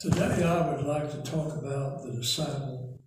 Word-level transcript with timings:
Today, 0.00 0.44
I 0.44 0.70
would 0.70 0.86
like 0.86 1.10
to 1.10 1.28
talk 1.28 1.56
about 1.56 2.04
the 2.04 2.12
disciple 2.12 3.00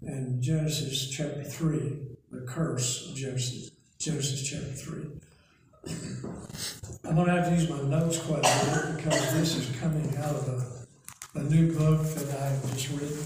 in 0.00 0.40
Genesis 0.40 1.10
chapter 1.10 1.44
3, 1.44 1.98
the 2.30 2.40
curse 2.46 3.10
of 3.10 3.14
Genesis, 3.14 3.70
Genesis 3.98 4.48
chapter 4.48 4.72
3. 4.72 5.10
I'm 7.04 7.16
going 7.16 7.26
to 7.26 7.32
have 7.32 7.50
to 7.50 7.54
use 7.54 7.68
my 7.68 7.82
notes 7.82 8.18
quite 8.18 8.38
a 8.38 8.94
bit 8.94 8.96
because 8.96 9.34
this 9.34 9.56
is 9.56 9.76
coming 9.78 10.16
out 10.16 10.36
of 10.36 10.48
a, 11.34 11.38
a 11.38 11.42
new 11.42 11.70
book 11.70 12.00
that 12.14 12.34
I 12.34 12.46
have 12.46 12.72
just 12.72 12.88
written. 12.92 13.18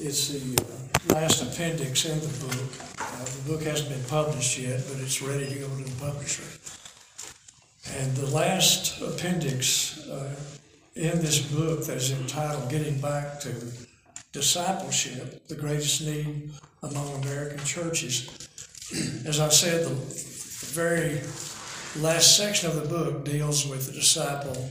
It's 0.00 0.28
the 0.28 0.64
uh, 0.64 1.14
last 1.14 1.42
appendix 1.42 2.06
in 2.06 2.20
the 2.20 2.46
book. 2.46 2.72
Uh, 2.98 3.22
the 3.22 3.52
book 3.52 3.62
hasn't 3.64 3.90
been 3.90 4.04
published 4.04 4.58
yet, 4.58 4.82
but 4.88 4.98
it's 5.02 5.20
ready 5.20 5.46
to 5.46 5.56
go 5.56 5.68
to 5.68 5.84
the 5.84 6.00
publisher. 6.00 6.44
And 7.98 8.16
the 8.16 8.34
last 8.34 9.02
appendix 9.02 10.08
uh, 10.08 10.34
in 10.96 11.20
this 11.20 11.40
book 11.40 11.84
that 11.86 11.96
is 11.96 12.12
entitled 12.12 12.70
Getting 12.70 13.00
Back 13.00 13.40
to 13.40 13.52
Discipleship, 14.32 15.48
the 15.48 15.56
Greatest 15.56 16.02
Need 16.02 16.52
Among 16.82 17.22
American 17.22 17.58
Churches. 17.64 18.28
As 19.26 19.40
I 19.40 19.48
said, 19.48 19.84
the, 19.84 19.90
the 19.90 20.72
very 20.72 21.20
last 22.00 22.36
section 22.36 22.70
of 22.70 22.76
the 22.76 22.88
book 22.88 23.24
deals 23.24 23.66
with 23.66 23.86
the 23.86 23.92
disciple 23.92 24.70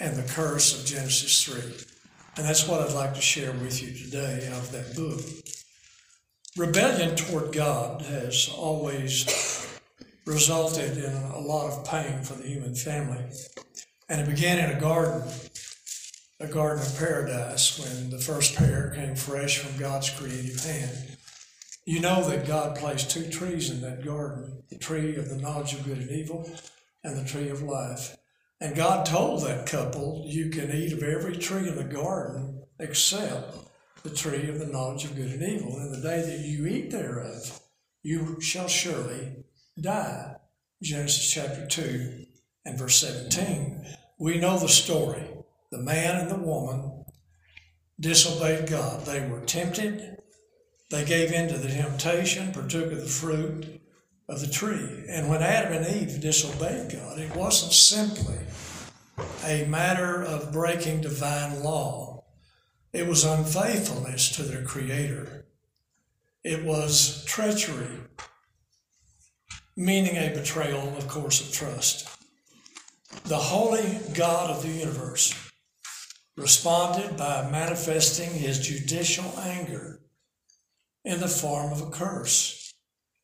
and 0.00 0.16
the 0.16 0.32
curse 0.32 0.78
of 0.78 0.86
Genesis 0.86 1.44
3. 1.44 1.60
And 2.38 2.46
that's 2.46 2.66
what 2.66 2.80
I'd 2.80 2.94
like 2.94 3.14
to 3.14 3.20
share 3.20 3.52
with 3.52 3.82
you 3.82 3.92
today 3.92 4.48
out 4.50 4.58
of 4.58 4.72
that 4.72 4.94
book. 4.94 5.20
Rebellion 6.56 7.14
toward 7.14 7.52
God 7.52 8.02
has 8.02 8.50
always 8.56 9.26
resulted 10.24 10.96
in 10.96 11.12
a 11.12 11.38
lot 11.38 11.70
of 11.70 11.84
pain 11.86 12.22
for 12.22 12.34
the 12.34 12.48
human 12.48 12.74
family. 12.74 13.22
And 14.08 14.20
it 14.20 14.28
began 14.28 14.58
in 14.58 14.76
a 14.76 14.80
garden, 14.80 15.22
a 16.38 16.46
garden 16.46 16.84
of 16.84 16.98
paradise, 16.98 17.78
when 17.78 18.10
the 18.10 18.18
first 18.18 18.54
pair 18.54 18.92
came 18.94 19.16
fresh 19.16 19.58
from 19.58 19.78
God's 19.80 20.10
creative 20.10 20.64
hand. 20.64 21.16
You 21.84 22.00
know 22.00 22.28
that 22.28 22.46
God 22.46 22.76
placed 22.76 23.10
two 23.10 23.28
trees 23.28 23.70
in 23.70 23.80
that 23.80 24.04
garden 24.04 24.62
the 24.68 24.78
tree 24.78 25.16
of 25.16 25.28
the 25.28 25.36
knowledge 25.36 25.74
of 25.74 25.84
good 25.84 25.98
and 25.98 26.10
evil, 26.10 26.48
and 27.04 27.16
the 27.16 27.28
tree 27.28 27.48
of 27.48 27.62
life. 27.62 28.16
And 28.60 28.74
God 28.74 29.06
told 29.06 29.42
that 29.42 29.66
couple, 29.66 30.24
You 30.26 30.50
can 30.50 30.72
eat 30.72 30.92
of 30.92 31.02
every 31.02 31.36
tree 31.36 31.68
in 31.68 31.76
the 31.76 31.84
garden 31.84 32.62
except 32.78 33.56
the 34.02 34.10
tree 34.10 34.48
of 34.48 34.58
the 34.58 34.66
knowledge 34.66 35.04
of 35.04 35.16
good 35.16 35.30
and 35.30 35.42
evil. 35.42 35.76
And 35.78 35.94
the 35.94 36.00
day 36.00 36.22
that 36.22 36.40
you 36.40 36.66
eat 36.66 36.90
thereof, 36.90 37.60
you 38.02 38.40
shall 38.40 38.68
surely 38.68 39.44
die. 39.80 40.36
Genesis 40.82 41.30
chapter 41.30 41.66
2 41.66 42.25
and 42.66 42.78
verse 42.78 43.00
17. 43.00 43.86
We 44.18 44.38
know 44.38 44.58
the 44.58 44.68
story. 44.68 45.22
The 45.70 45.78
man 45.78 46.20
and 46.20 46.30
the 46.30 46.36
woman 46.36 47.04
disobeyed 47.98 48.68
God. 48.68 49.06
They 49.06 49.26
were 49.26 49.40
tempted. 49.40 50.18
They 50.90 51.04
gave 51.04 51.32
in 51.32 51.48
to 51.48 51.58
the 51.58 51.68
temptation, 51.68 52.52
partook 52.52 52.92
of 52.92 53.00
the 53.00 53.06
fruit 53.06 53.80
of 54.28 54.40
the 54.40 54.46
tree. 54.48 55.04
And 55.08 55.28
when 55.28 55.42
Adam 55.42 55.72
and 55.72 55.96
Eve 55.96 56.20
disobeyed 56.20 56.92
God, 56.92 57.18
it 57.18 57.34
wasn't 57.34 57.72
simply 57.72 58.38
a 59.44 59.64
matter 59.66 60.22
of 60.22 60.52
breaking 60.52 61.00
divine 61.00 61.62
law, 61.62 62.24
it 62.92 63.06
was 63.06 63.24
unfaithfulness 63.24 64.30
to 64.36 64.42
their 64.42 64.62
Creator. 64.62 65.46
It 66.44 66.64
was 66.64 67.24
treachery, 67.24 68.00
meaning 69.76 70.16
a 70.16 70.34
betrayal, 70.34 70.96
of 70.96 71.08
course, 71.08 71.40
of 71.40 71.52
trust. 71.52 72.15
The 73.24 73.36
holy 73.36 73.98
God 74.14 74.50
of 74.50 74.62
the 74.62 74.68
universe 74.68 75.34
responded 76.36 77.16
by 77.16 77.48
manifesting 77.50 78.30
his 78.30 78.58
judicial 78.58 79.32
anger 79.40 80.00
in 81.04 81.20
the 81.20 81.28
form 81.28 81.72
of 81.72 81.80
a 81.80 81.90
curse, 81.90 82.74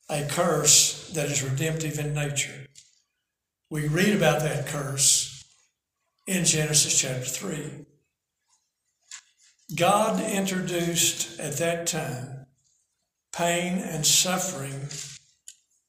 a 0.09 0.27
curse 0.29 1.11
that 1.15 1.31
is 1.31 1.43
redemptive 1.43 1.99
in 1.99 2.15
nature. 2.15 2.67
We 3.71 3.89
read 3.89 4.17
about 4.17 4.41
that 4.41 4.67
curse 4.67 5.45
in 6.27 6.45
Genesis 6.45 7.01
chapter 7.01 7.25
3. 7.25 7.87
God 9.77 10.23
introduced 10.23 11.41
at 11.41 11.57
that 11.59 11.87
time 11.87 12.47
pain 13.33 13.79
and 13.79 14.05
suffering 14.05 14.89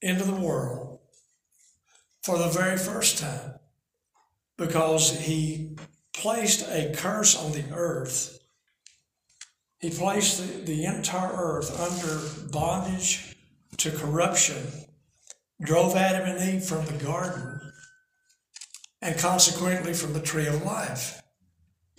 into 0.00 0.24
the 0.24 0.34
world 0.34 0.98
for 2.22 2.38
the 2.38 2.48
very 2.48 2.78
first 2.78 3.18
time 3.18 3.54
because 4.56 5.20
he 5.20 5.76
placed 6.12 6.68
a 6.68 6.94
curse 6.96 7.36
on 7.36 7.52
the 7.52 7.64
earth. 7.72 8.38
He 9.80 9.90
placed 9.90 10.38
the, 10.38 10.64
the 10.64 10.84
entire 10.84 11.32
earth 11.32 11.78
under 11.78 12.50
bondage 12.50 13.36
to 13.78 13.90
corruption, 13.90 14.66
drove 15.60 15.96
Adam 15.96 16.28
and 16.28 16.54
Eve 16.54 16.64
from 16.64 16.86
the 16.86 17.04
garden, 17.04 17.60
and 19.02 19.18
consequently 19.18 19.92
from 19.92 20.12
the 20.12 20.22
tree 20.22 20.46
of 20.46 20.62
life. 20.62 21.20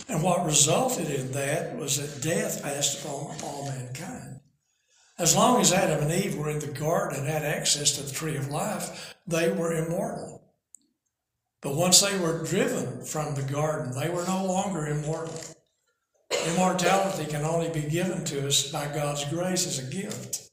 And 0.08 0.22
what 0.22 0.46
resulted 0.46 1.10
in 1.10 1.32
that 1.32 1.76
was 1.76 1.96
that 1.96 2.22
death 2.22 2.62
passed 2.62 3.04
upon 3.04 3.36
all 3.42 3.66
mankind. 3.68 4.40
As 5.18 5.34
long 5.34 5.60
as 5.60 5.72
Adam 5.72 6.02
and 6.02 6.12
Eve 6.12 6.36
were 6.36 6.50
in 6.50 6.58
the 6.58 6.66
garden 6.66 7.20
and 7.20 7.28
had 7.28 7.42
access 7.42 7.92
to 7.92 8.02
the 8.02 8.12
tree 8.12 8.36
of 8.36 8.48
life, 8.48 9.14
they 9.26 9.50
were 9.50 9.72
immortal. 9.72 10.45
But 11.66 11.74
once 11.74 12.00
they 12.00 12.16
were 12.16 12.44
driven 12.44 13.04
from 13.04 13.34
the 13.34 13.42
garden, 13.42 13.90
they 13.98 14.08
were 14.08 14.24
no 14.24 14.44
longer 14.44 14.86
immortal. 14.86 15.34
Immortality 16.46 17.28
can 17.28 17.44
only 17.44 17.70
be 17.70 17.90
given 17.90 18.24
to 18.26 18.46
us 18.46 18.70
by 18.70 18.86
God's 18.86 19.24
grace 19.24 19.66
as 19.66 19.80
a 19.80 19.90
gift. 19.90 20.48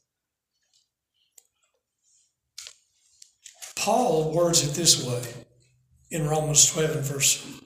Paul 3.76 4.34
words 4.34 4.66
it 4.68 4.74
this 4.74 5.06
way 5.06 5.22
in 6.10 6.26
Romans 6.26 6.68
12 6.72 6.96
and 6.96 7.04
verse 7.04 7.60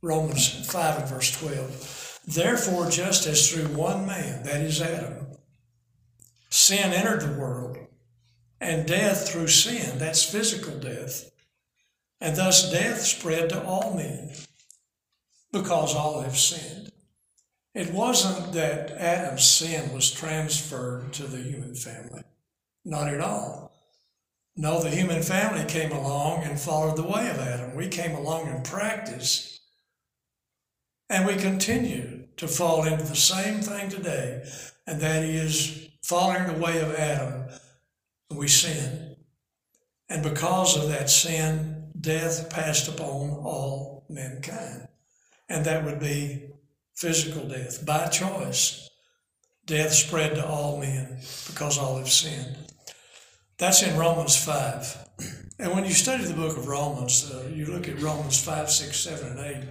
Romans 0.00 0.70
5 0.70 0.98
and 1.00 1.08
verse 1.08 1.32
12. 1.40 2.20
Therefore, 2.28 2.88
just 2.88 3.26
as 3.26 3.50
through 3.50 3.76
one 3.76 4.06
man, 4.06 4.44
that 4.44 4.60
is 4.60 4.80
Adam, 4.80 5.26
sin 6.50 6.92
entered 6.92 7.22
the 7.22 7.40
world, 7.40 7.78
and 8.60 8.86
death 8.86 9.28
through 9.28 9.48
sin, 9.48 9.98
that's 9.98 10.22
physical 10.22 10.78
death, 10.78 11.31
and 12.22 12.36
thus 12.36 12.70
death 12.70 13.00
spread 13.00 13.48
to 13.50 13.62
all 13.64 13.94
men 13.96 14.30
because 15.52 15.94
all 15.94 16.20
have 16.20 16.38
sinned. 16.38 16.92
It 17.74 17.92
wasn't 17.92 18.52
that 18.52 18.92
Adam's 18.92 19.44
sin 19.44 19.92
was 19.92 20.10
transferred 20.10 21.12
to 21.14 21.24
the 21.24 21.42
human 21.42 21.74
family. 21.74 22.22
Not 22.84 23.08
at 23.08 23.20
all. 23.20 23.72
No, 24.54 24.80
the 24.80 24.90
human 24.90 25.22
family 25.22 25.64
came 25.64 25.90
along 25.90 26.44
and 26.44 26.60
followed 26.60 26.96
the 26.96 27.02
way 27.02 27.28
of 27.28 27.38
Adam. 27.38 27.74
We 27.74 27.88
came 27.88 28.14
along 28.14 28.46
and 28.48 28.64
practiced, 28.64 29.60
and 31.10 31.26
we 31.26 31.36
continue 31.36 32.28
to 32.36 32.46
fall 32.46 32.84
into 32.84 33.04
the 33.04 33.16
same 33.16 33.60
thing 33.62 33.88
today, 33.88 34.44
and 34.86 35.00
that 35.00 35.24
is 35.24 35.88
following 36.02 36.46
the 36.46 36.62
way 36.62 36.78
of 36.80 36.94
Adam. 36.94 37.46
We 38.30 38.46
sin. 38.46 39.16
And 40.08 40.22
because 40.22 40.76
of 40.76 40.88
that 40.90 41.08
sin, 41.08 41.81
death 42.02 42.50
passed 42.50 42.88
upon 42.88 43.30
all 43.30 44.04
mankind. 44.08 44.88
And 45.48 45.64
that 45.64 45.84
would 45.84 46.00
be 46.00 46.50
physical 46.94 47.48
death 47.48 47.84
by 47.86 48.08
choice. 48.08 48.90
Death 49.64 49.92
spread 49.92 50.34
to 50.34 50.46
all 50.46 50.78
men 50.78 51.18
because 51.46 51.78
all 51.78 51.98
have 51.98 52.10
sinned. 52.10 52.56
That's 53.58 53.82
in 53.82 53.96
Romans 53.96 54.36
5. 54.44 54.98
And 55.58 55.72
when 55.72 55.84
you 55.84 55.92
study 55.92 56.24
the 56.24 56.34
book 56.34 56.56
of 56.56 56.66
Romans, 56.66 57.30
uh, 57.30 57.48
you 57.54 57.66
look 57.66 57.88
at 57.88 58.00
Romans 58.00 58.42
5, 58.42 58.68
6, 58.68 58.96
7, 58.96 59.38
and 59.38 59.38
8, 59.38 59.68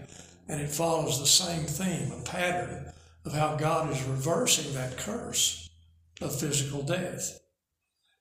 and 0.47 0.62
it 0.62 0.70
follows 0.70 1.20
the 1.20 1.26
same 1.26 1.66
theme, 1.66 2.14
a 2.14 2.23
pattern 2.23 2.94
of 3.26 3.34
how 3.34 3.58
God 3.58 3.91
is 3.91 4.02
reversing 4.03 4.73
that 4.73 4.97
curse 4.97 5.70
of 6.22 6.40
physical 6.40 6.84
death. 6.84 7.40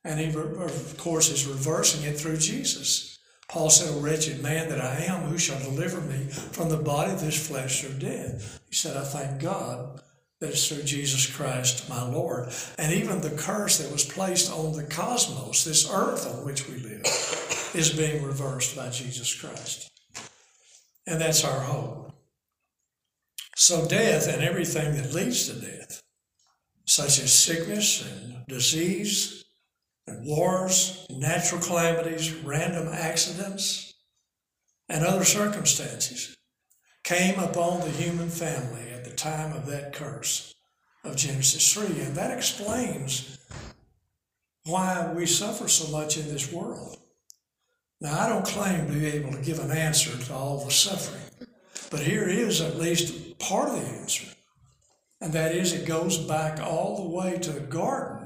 And 0.02 0.19
he, 0.19 0.35
of 0.37 0.96
course, 0.99 1.31
is 1.31 1.46
reversing 1.46 2.02
it 2.02 2.19
through 2.19 2.38
Jesus. 2.38 3.19
Paul 3.50 3.69
said, 3.69 4.00
wretched 4.00 4.41
man 4.41 4.69
that 4.69 4.81
I 4.81 5.06
am, 5.06 5.23
who 5.23 5.37
shall 5.37 5.58
deliver 5.58 6.00
me 6.00 6.29
from 6.29 6.69
the 6.69 6.76
body 6.76 7.11
of 7.11 7.20
this 7.20 7.49
flesh 7.49 7.82
of 7.82 7.99
death? 7.99 8.61
He 8.69 8.76
said, 8.76 8.97
I 8.97 9.02
thank 9.02 9.43
God 9.43 10.00
that 10.38 10.50
it's 10.50 10.69
through 10.69 10.85
Jesus 10.85 11.26
Christ 11.26 11.88
my 11.91 12.00
Lord. 12.08 12.52
And 12.79 12.93
even 12.93 13.20
the 13.20 13.31
curse 13.31 13.79
that 13.79 13.91
was 13.91 14.05
placed 14.05 14.52
on 14.52 14.76
the 14.76 14.85
cosmos, 14.85 15.64
this 15.64 15.91
earth 15.91 16.32
on 16.32 16.44
which 16.44 16.69
we 16.69 16.76
live, 16.76 17.02
is 17.75 17.93
being 17.93 18.23
reversed 18.23 18.76
by 18.76 18.88
Jesus 18.91 19.35
Christ. 19.35 19.91
And 21.08 21.20
that's 21.20 21.44
our 21.44 21.61
hope. 21.61 22.12
So, 23.56 23.87
death 23.88 24.29
and 24.29 24.44
everything 24.44 24.94
that 24.94 25.12
leads 25.12 25.49
to 25.49 25.61
death, 25.61 26.00
such 26.87 27.19
as 27.19 27.32
sickness 27.32 28.08
and 28.08 28.47
disease, 28.47 29.39
wars, 30.23 31.07
natural 31.11 31.61
calamities, 31.61 32.35
random 32.35 32.89
accidents, 32.89 33.95
and 34.89 35.05
other 35.05 35.25
circumstances 35.25 36.37
came 37.05 37.39
upon 37.39 37.81
the 37.81 37.91
human 37.91 38.29
family 38.29 38.91
at 38.93 39.05
the 39.05 39.11
time 39.11 39.57
of 39.57 39.67
that 39.67 39.93
curse 39.93 40.55
of 41.05 41.17
Genesis 41.17 41.73
3. 41.73 42.01
And 42.01 42.15
that 42.17 42.37
explains 42.37 43.39
why 44.65 45.12
we 45.15 45.27
suffer 45.27 45.69
so 45.69 45.91
much 45.91 46.17
in 46.17 46.29
this 46.29 46.53
world. 46.53 46.99
Now, 48.01 48.19
I 48.21 48.29
don't 48.29 48.47
claim 48.47 48.87
to 48.87 48.93
be 48.93 49.07
able 49.07 49.33
to 49.33 49.43
give 49.43 49.59
an 49.59 49.71
answer 49.71 50.17
to 50.17 50.35
all 50.35 50.65
the 50.65 50.71
suffering, 50.71 51.49
but 51.91 52.01
here 52.01 52.29
is 52.29 52.61
at 52.61 52.77
least 52.77 53.39
part 53.39 53.69
of 53.69 53.81
the 53.81 53.87
answer. 53.87 54.27
And 55.21 55.33
that 55.35 55.55
is, 55.55 55.75
it 55.75 55.87
goes 55.87 56.17
back 56.17 56.61
all 56.61 56.97
the 56.97 57.17
way 57.17 57.39
to 57.39 57.53
the 57.53 57.61
garden 57.61 58.19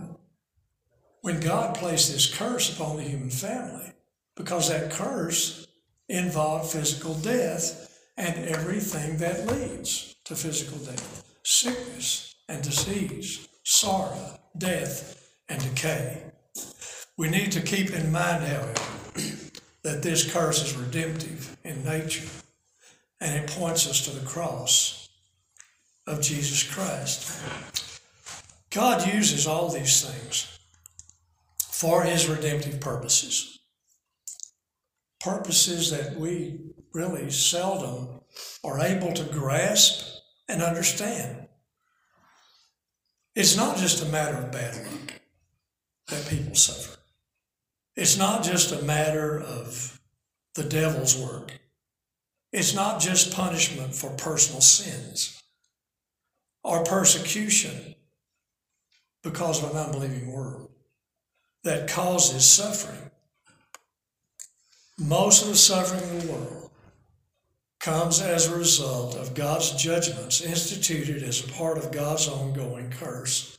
when 1.24 1.40
God 1.40 1.74
placed 1.74 2.12
this 2.12 2.36
curse 2.36 2.70
upon 2.70 2.98
the 2.98 3.02
human 3.02 3.30
family, 3.30 3.94
because 4.36 4.68
that 4.68 4.90
curse 4.90 5.66
involved 6.06 6.70
physical 6.70 7.14
death 7.14 7.98
and 8.18 8.44
everything 8.44 9.16
that 9.16 9.46
leads 9.46 10.16
to 10.24 10.36
physical 10.36 10.76
death 10.76 11.24
sickness 11.42 12.34
and 12.50 12.62
disease, 12.62 13.48
sorrow, 13.62 14.38
death, 14.58 15.30
and 15.48 15.62
decay. 15.62 16.22
We 17.16 17.30
need 17.30 17.52
to 17.52 17.62
keep 17.62 17.90
in 17.92 18.12
mind, 18.12 18.44
however, 18.44 18.74
that 19.82 20.02
this 20.02 20.30
curse 20.30 20.62
is 20.62 20.76
redemptive 20.76 21.56
in 21.64 21.82
nature 21.84 22.28
and 23.22 23.34
it 23.34 23.48
points 23.48 23.88
us 23.88 24.04
to 24.04 24.10
the 24.10 24.26
cross 24.26 25.08
of 26.06 26.20
Jesus 26.20 26.62
Christ. 26.62 27.40
God 28.68 29.06
uses 29.06 29.46
all 29.46 29.70
these 29.70 30.04
things 30.04 30.53
for 31.84 32.02
his 32.02 32.26
redemptive 32.26 32.80
purposes. 32.80 33.58
Purposes 35.20 35.90
that 35.90 36.16
we 36.16 36.58
really 36.94 37.30
seldom 37.30 38.22
are 38.64 38.80
able 38.80 39.12
to 39.12 39.24
grasp 39.24 40.02
and 40.48 40.62
understand. 40.62 41.46
It's 43.34 43.54
not 43.54 43.76
just 43.76 44.02
a 44.02 44.06
matter 44.06 44.38
of 44.38 44.50
bad 44.50 44.76
luck 44.76 45.20
that 46.08 46.26
people 46.26 46.54
suffer. 46.54 46.98
It's 47.96 48.16
not 48.16 48.42
just 48.42 48.72
a 48.72 48.82
matter 48.82 49.38
of 49.38 50.00
the 50.54 50.64
devil's 50.64 51.18
work. 51.18 51.52
It's 52.50 52.74
not 52.74 52.98
just 52.98 53.36
punishment 53.36 53.94
for 53.94 54.08
personal 54.16 54.62
sins 54.62 55.42
or 56.62 56.82
persecution 56.82 57.94
because 59.22 59.62
of 59.62 59.72
an 59.72 59.76
unbelieving 59.76 60.32
world 60.32 60.73
that 61.64 61.88
causes 61.88 62.48
suffering. 62.48 63.10
Most 64.98 65.42
of 65.42 65.48
the 65.48 65.56
suffering 65.56 66.08
in 66.08 66.26
the 66.26 66.32
world 66.32 66.70
comes 67.80 68.20
as 68.20 68.46
a 68.46 68.56
result 68.56 69.16
of 69.16 69.34
God's 69.34 69.72
judgments 69.72 70.40
instituted 70.40 71.22
as 71.22 71.44
a 71.44 71.52
part 71.52 71.76
of 71.76 71.92
God's 71.92 72.28
ongoing 72.28 72.90
curse. 72.90 73.58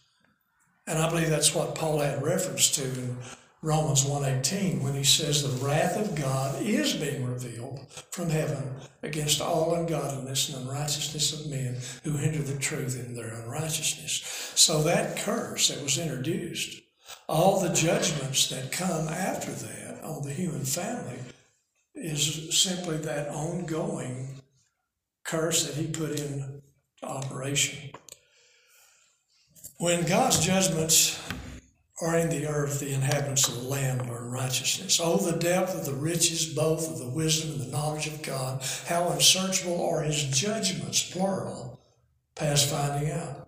And 0.87 0.97
I 0.97 1.09
believe 1.09 1.29
that's 1.29 1.53
what 1.53 1.75
Paul 1.75 1.99
had 1.99 2.23
reference 2.23 2.71
to 2.75 2.83
in 2.83 3.17
Romans 3.61 4.05
1.18 4.05 4.81
when 4.81 4.93
he 4.93 5.03
says 5.03 5.41
the 5.41 5.65
wrath 5.65 5.97
of 5.97 6.15
God 6.15 6.61
is 6.61 6.93
being 6.93 7.25
revealed 7.25 7.87
from 8.11 8.29
heaven 8.29 8.75
against 9.01 9.41
all 9.41 9.73
ungodliness 9.73 10.49
and 10.49 10.63
unrighteousness 10.63 11.33
of 11.33 11.49
men 11.49 11.77
who 12.03 12.17
hinder 12.17 12.43
the 12.43 12.59
truth 12.59 13.03
in 13.03 13.15
their 13.15 13.33
unrighteousness. 13.41 14.53
So 14.55 14.83
that 14.83 15.17
curse 15.17 15.69
that 15.69 15.81
was 15.81 15.97
introduced, 15.97 16.81
all 17.27 17.59
the 17.59 17.73
judgments 17.73 18.49
that 18.49 18.71
come 18.71 19.07
after 19.07 19.51
that 19.51 20.03
on 20.03 20.23
the 20.23 20.33
human 20.33 20.65
family 20.65 21.19
is 21.95 22.57
simply 22.57 22.97
that 22.97 23.29
ongoing 23.29 24.27
curse 25.23 25.65
that 25.65 25.75
he 25.75 25.87
put 25.87 26.19
in 26.19 26.61
operation. 27.01 27.91
When 29.77 30.05
God's 30.05 30.45
judgments 30.45 31.19
are 32.01 32.17
in 32.17 32.29
the 32.29 32.47
earth, 32.47 32.79
the 32.79 32.93
inhabitants 32.93 33.47
of 33.47 33.55
the 33.55 33.69
land 33.69 34.01
in 34.01 34.31
righteousness. 34.31 34.99
Oh, 35.01 35.17
the 35.17 35.37
depth 35.37 35.75
of 35.75 35.85
the 35.85 35.93
riches, 35.93 36.45
both 36.53 36.91
of 36.91 36.99
the 36.99 37.07
wisdom 37.07 37.51
and 37.53 37.61
the 37.61 37.71
knowledge 37.71 38.07
of 38.07 38.21
God. 38.21 38.61
How 38.85 39.09
unsearchable 39.09 39.89
are 39.89 40.01
his 40.01 40.23
judgments, 40.25 41.09
plural, 41.09 41.79
past 42.35 42.69
finding 42.69 43.11
out. 43.11 43.47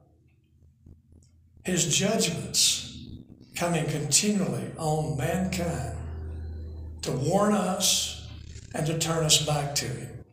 His 1.66 1.94
judgments 1.94 2.87
coming 3.58 3.86
continually 3.88 4.72
on 4.78 5.18
mankind 5.18 5.98
to 7.02 7.12
warn 7.12 7.54
us 7.54 8.28
and 8.76 8.86
to 8.86 9.00
turn 9.00 9.26
us 9.26 9.44
back 9.46 9.74
to 9.74 9.86
him. 9.86 10.24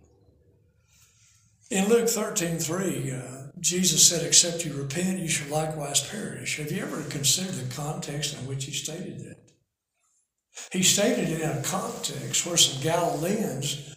In 1.71 1.89
Luke 1.89 2.09
13 2.09 2.59
3, 2.59 3.13
uh, 3.13 3.21
Jesus 3.61 4.07
said, 4.07 4.27
Except 4.27 4.67
you 4.67 4.75
repent, 4.75 5.21
you 5.21 5.29
shall 5.29 5.49
likewise 5.49 6.07
perish. 6.07 6.59
Have 6.59 6.71
you 6.71 6.83
ever 6.83 7.03
considered 7.05 7.55
the 7.55 7.75
context 7.75 8.39
in 8.39 8.47
which 8.47 8.67
he 8.67 8.73
stated 8.73 9.21
that? 9.21 9.37
He 10.71 10.83
stated 10.83 11.31
it 11.31 11.41
in 11.41 11.51
a 11.51 11.63
context 11.63 12.47
where 12.47 12.59
some 12.59 12.83
Galileans 12.83 13.97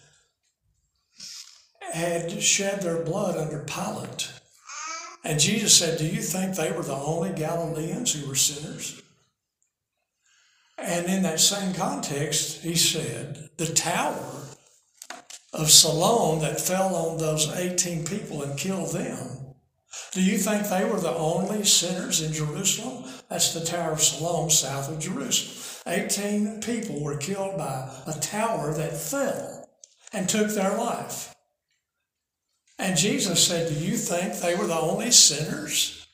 had 1.94 2.42
shed 2.42 2.82
their 2.82 3.04
blood 3.04 3.38
under 3.38 3.60
Pilate. 3.66 4.32
And 5.24 5.40
Jesus 5.40 5.76
said, 5.76 5.98
Do 5.98 6.06
you 6.06 6.22
think 6.22 6.56
they 6.56 6.72
were 6.72 6.84
the 6.84 6.94
only 6.94 7.32
Galileans 7.34 8.14
who 8.14 8.28
were 8.28 8.36
sinners? 8.36 9.02
And 10.78 11.08
in 11.08 11.24
that 11.24 11.40
same 11.40 11.74
context, 11.74 12.62
he 12.62 12.76
said, 12.76 13.50
The 13.58 13.74
tower 13.74 14.46
of 15.54 15.72
Siloam 15.72 16.42
that 16.42 16.62
fell 16.62 16.96
on 16.96 17.18
those 17.18 17.52
18 17.56 18.06
people 18.06 18.44
and 18.44 18.58
killed 18.58 18.94
them 18.94 19.38
do 20.12 20.22
you 20.24 20.38
think 20.38 20.68
they 20.68 20.86
were 20.86 21.00
the 21.00 21.16
only 21.16 21.64
sinners 21.64 22.22
in 22.22 22.34
Jerusalem? 22.34 23.12
That's 23.30 23.54
the 23.54 23.66
Tower 23.66 23.92
of 23.92 24.02
Siloam 24.02 24.50
south 24.50 24.90
of 24.90 25.00
Jerusalem. 25.00 25.84
18 25.86 26.62
people 26.62 27.04
were 27.04 27.18
killed 27.18 27.58
by 27.58 27.90
a 28.06 28.14
tower 28.14 28.74
that 28.74 28.98
fell 28.98 29.70
and 30.12 30.28
took 30.28 30.50
their 30.50 30.78
life. 30.78 31.36
And 32.80 32.98
Jesus 32.98 33.46
said, 33.46 33.70
Do 33.70 33.76
you 33.76 33.96
think 33.96 34.36
they 34.36 34.56
were 34.56 34.68
the 34.68 34.80
only 34.80 35.12
sinners 35.12 36.08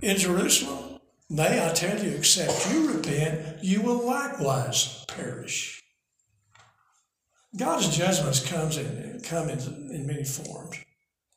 in 0.00 0.16
Jerusalem? 0.16 0.87
Nay, 1.30 1.64
I 1.64 1.72
tell 1.74 2.02
you, 2.02 2.16
except 2.16 2.72
you 2.72 2.92
repent, 2.92 3.62
you 3.62 3.82
will 3.82 4.06
likewise 4.06 5.04
perish. 5.06 5.82
God's 7.56 7.96
judgments 7.96 8.46
comes 8.48 8.76
in, 8.78 9.20
come 9.24 9.48
in, 9.48 9.58
in 9.92 10.06
many 10.06 10.24
forms 10.24 10.78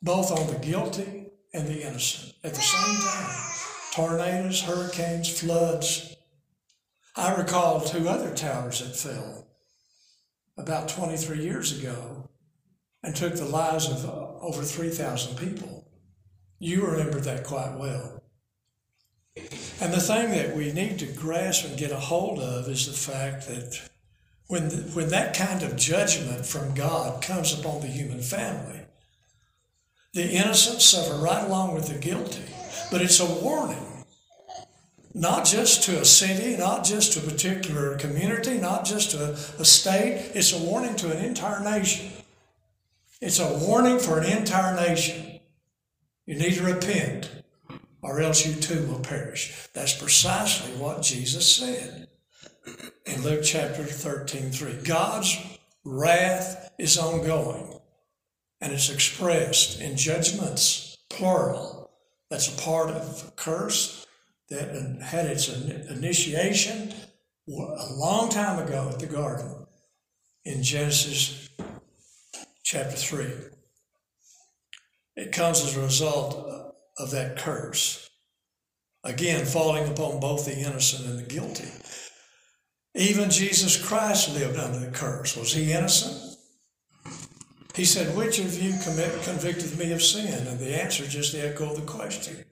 both 0.02 0.32
on 0.32 0.46
the 0.48 0.58
guilty 0.58 1.26
and 1.54 1.66
the 1.66 1.86
innocent 1.86 2.34
at 2.42 2.54
the 2.54 2.60
same 2.60 3.00
time. 3.00 3.38
Tornadoes, 3.92 4.62
hurricanes, 4.62 5.28
floods. 5.28 6.16
I 7.14 7.34
recall 7.34 7.80
two 7.80 8.08
other 8.08 8.34
towers 8.34 8.80
that 8.80 8.96
fell 8.96 9.46
about 10.58 10.88
23 10.88 11.38
years 11.38 11.78
ago 11.78 12.28
and 13.02 13.14
took 13.14 13.36
the 13.36 13.44
lives 13.44 13.88
of 13.88 14.04
over 14.06 14.62
3,000 14.62 15.36
people. 15.36 15.86
You 16.58 16.86
remember 16.86 17.20
that 17.20 17.44
quite 17.44 17.76
well. 17.78 18.21
And 19.36 19.92
the 19.92 20.00
thing 20.00 20.30
that 20.30 20.54
we 20.54 20.72
need 20.72 20.98
to 20.98 21.06
grasp 21.06 21.64
and 21.64 21.78
get 21.78 21.90
a 21.90 21.96
hold 21.96 22.38
of 22.38 22.68
is 22.68 22.86
the 22.86 22.92
fact 22.92 23.48
that 23.48 23.80
when, 24.46 24.68
the, 24.68 24.76
when 24.94 25.08
that 25.08 25.34
kind 25.34 25.62
of 25.62 25.76
judgment 25.76 26.44
from 26.44 26.74
God 26.74 27.22
comes 27.22 27.58
upon 27.58 27.80
the 27.80 27.86
human 27.86 28.20
family, 28.20 28.80
the 30.12 30.30
innocent 30.30 30.82
suffer 30.82 31.14
right 31.14 31.44
along 31.44 31.74
with 31.74 31.88
the 31.88 31.98
guilty. 31.98 32.44
But 32.90 33.00
it's 33.00 33.20
a 33.20 33.26
warning, 33.26 34.04
not 35.14 35.46
just 35.46 35.84
to 35.84 36.00
a 36.00 36.04
city, 36.04 36.56
not 36.58 36.84
just 36.84 37.14
to 37.14 37.20
a 37.20 37.30
particular 37.30 37.96
community, 37.96 38.58
not 38.58 38.84
just 38.84 39.12
to 39.12 39.30
a 39.58 39.64
state. 39.64 40.30
It's 40.34 40.52
a 40.52 40.58
warning 40.58 40.96
to 40.96 41.16
an 41.16 41.24
entire 41.24 41.64
nation. 41.64 42.10
It's 43.22 43.38
a 43.40 43.58
warning 43.66 43.98
for 43.98 44.18
an 44.18 44.30
entire 44.30 44.76
nation. 44.76 45.40
You 46.26 46.34
need 46.34 46.54
to 46.54 46.62
repent, 46.62 47.41
or 48.02 48.20
else 48.20 48.44
you 48.44 48.54
too 48.54 48.86
will 48.86 49.00
perish. 49.00 49.68
That's 49.72 49.96
precisely 49.96 50.74
what 50.76 51.02
Jesus 51.02 51.56
said 51.56 52.08
in 53.06 53.22
Luke 53.22 53.42
chapter 53.44 53.84
13 53.84 54.50
3. 54.50 54.72
God's 54.84 55.38
wrath 55.84 56.72
is 56.78 56.98
ongoing 56.98 57.78
and 58.60 58.72
it's 58.72 58.90
expressed 58.90 59.80
in 59.80 59.96
judgments, 59.96 60.98
plural. 61.10 61.90
That's 62.30 62.52
a 62.52 62.62
part 62.62 62.90
of 62.90 63.24
a 63.28 63.30
curse 63.32 64.06
that 64.48 64.74
had 65.02 65.26
its 65.26 65.48
initiation 65.48 66.92
a 67.48 67.92
long 67.94 68.28
time 68.30 68.64
ago 68.64 68.88
at 68.90 68.98
the 68.98 69.06
garden 69.06 69.66
in 70.44 70.62
Genesis 70.62 71.48
chapter 72.62 72.96
3. 72.96 73.26
It 75.16 75.32
comes 75.32 75.62
as 75.62 75.76
a 75.76 75.82
result 75.82 76.71
of 76.98 77.10
that 77.10 77.38
curse. 77.38 78.08
Again, 79.04 79.44
falling 79.44 79.88
upon 79.88 80.20
both 80.20 80.44
the 80.44 80.56
innocent 80.56 81.08
and 81.08 81.18
the 81.18 81.28
guilty. 81.28 81.68
Even 82.94 83.30
Jesus 83.30 83.82
Christ 83.82 84.34
lived 84.34 84.58
under 84.58 84.78
the 84.78 84.92
curse. 84.92 85.36
Was 85.36 85.52
he 85.52 85.72
innocent? 85.72 86.38
He 87.74 87.84
said, 87.84 88.16
Which 88.16 88.38
of 88.38 88.62
you 88.62 88.74
commit, 88.84 89.22
convicted 89.22 89.78
me 89.78 89.92
of 89.92 90.02
sin? 90.02 90.46
And 90.46 90.58
the 90.58 90.80
answer 90.80 91.06
just 91.06 91.34
echoed 91.34 91.76
the 91.76 91.82
question. 91.82 92.44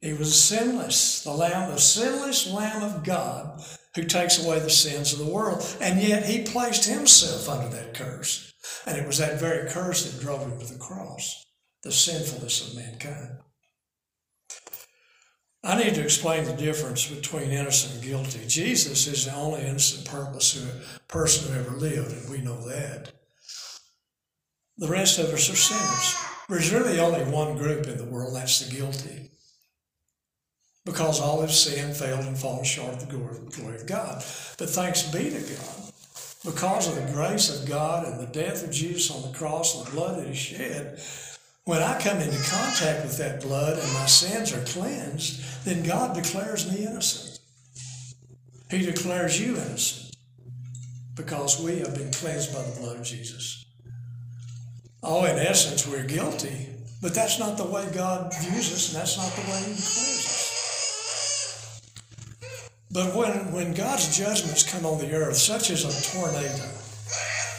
He 0.00 0.12
was 0.12 0.38
sinless, 0.38 1.22
the 1.22 1.30
Lamb, 1.30 1.70
the 1.70 1.78
sinless 1.78 2.52
Lamb 2.52 2.82
of 2.82 3.04
God 3.04 3.62
who 3.94 4.04
takes 4.04 4.44
away 4.44 4.58
the 4.58 4.70
sins 4.70 5.12
of 5.12 5.20
the 5.20 5.32
world. 5.32 5.64
And 5.80 6.02
yet 6.02 6.24
he 6.24 6.42
placed 6.42 6.88
himself 6.88 7.48
under 7.48 7.74
that 7.76 7.94
curse. 7.94 8.52
And 8.86 8.98
it 8.98 9.06
was 9.06 9.18
that 9.18 9.38
very 9.38 9.70
curse 9.70 10.10
that 10.10 10.20
drove 10.20 10.42
him 10.42 10.58
to 10.58 10.72
the 10.72 10.78
cross, 10.78 11.44
the 11.82 11.92
sinfulness 11.92 12.68
of 12.68 12.76
mankind. 12.76 13.38
I 15.64 15.82
need 15.82 15.94
to 15.94 16.02
explain 16.02 16.44
the 16.44 16.54
difference 16.54 17.06
between 17.06 17.52
innocent 17.52 17.94
and 17.94 18.02
guilty. 18.02 18.40
Jesus 18.48 19.06
is 19.06 19.26
the 19.26 19.34
only 19.34 19.62
innocent 19.62 20.04
person 20.06 21.52
who 21.52 21.60
ever 21.60 21.76
lived, 21.76 22.10
and 22.10 22.30
we 22.30 22.38
know 22.38 22.68
that. 22.68 23.12
The 24.78 24.88
rest 24.88 25.20
of 25.20 25.26
us 25.26 25.48
are 25.48 25.54
sinners. 25.54 26.16
There's 26.48 26.72
really 26.72 26.98
only 26.98 27.22
one 27.30 27.56
group 27.56 27.86
in 27.86 27.96
the 27.96 28.04
world, 28.04 28.34
that's 28.34 28.58
the 28.58 28.74
guilty. 28.74 29.30
Because 30.84 31.20
all 31.20 31.42
have 31.42 31.52
sinned, 31.52 31.96
failed, 31.96 32.26
and 32.26 32.36
fallen 32.36 32.64
short 32.64 32.94
of 32.94 33.08
the 33.08 33.16
glory 33.16 33.76
of 33.76 33.86
God. 33.86 34.24
But 34.58 34.68
thanks 34.70 35.02
be 35.02 35.30
to 35.30 35.40
God, 35.40 35.92
because 36.44 36.88
of 36.88 36.96
the 36.96 37.12
grace 37.12 37.56
of 37.56 37.68
God 37.68 38.04
and 38.04 38.18
the 38.18 38.32
death 38.32 38.64
of 38.64 38.72
Jesus 38.72 39.12
on 39.12 39.30
the 39.30 39.38
cross 39.38 39.76
and 39.76 39.86
the 39.86 39.92
blood 39.92 40.18
that 40.18 40.26
He 40.26 40.34
shed, 40.34 40.98
when 41.64 41.80
I 41.80 42.00
come 42.00 42.18
into 42.18 42.50
contact 42.50 43.04
with 43.04 43.18
that 43.18 43.40
blood 43.40 43.78
and 43.78 43.92
my 43.94 44.06
sins 44.06 44.52
are 44.52 44.64
cleansed, 44.64 45.64
then 45.64 45.84
God 45.84 46.14
declares 46.14 46.70
me 46.70 46.84
innocent. 46.84 47.38
He 48.70 48.84
declares 48.84 49.40
you 49.40 49.56
innocent 49.56 50.16
because 51.14 51.62
we 51.62 51.78
have 51.78 51.94
been 51.94 52.10
cleansed 52.10 52.52
by 52.52 52.62
the 52.62 52.80
blood 52.80 52.96
of 52.96 53.04
Jesus. 53.04 53.66
Oh, 55.04 55.24
in 55.24 55.38
essence, 55.38 55.86
we're 55.86 56.04
guilty, 56.04 56.68
but 57.00 57.14
that's 57.14 57.38
not 57.38 57.56
the 57.56 57.64
way 57.64 57.86
God 57.92 58.32
views 58.40 58.72
us, 58.72 58.92
and 58.92 59.00
that's 59.00 59.16
not 59.16 59.30
the 59.32 59.50
way 59.50 59.58
He 59.58 59.74
declares 59.74 60.26
us. 60.26 61.82
But 62.90 63.14
when, 63.14 63.52
when 63.52 63.74
God's 63.74 64.16
judgments 64.16 64.70
come 64.70 64.84
on 64.84 64.98
the 64.98 65.12
earth, 65.12 65.36
such 65.36 65.70
as 65.70 65.84
a 65.84 66.12
tornado, 66.12 66.68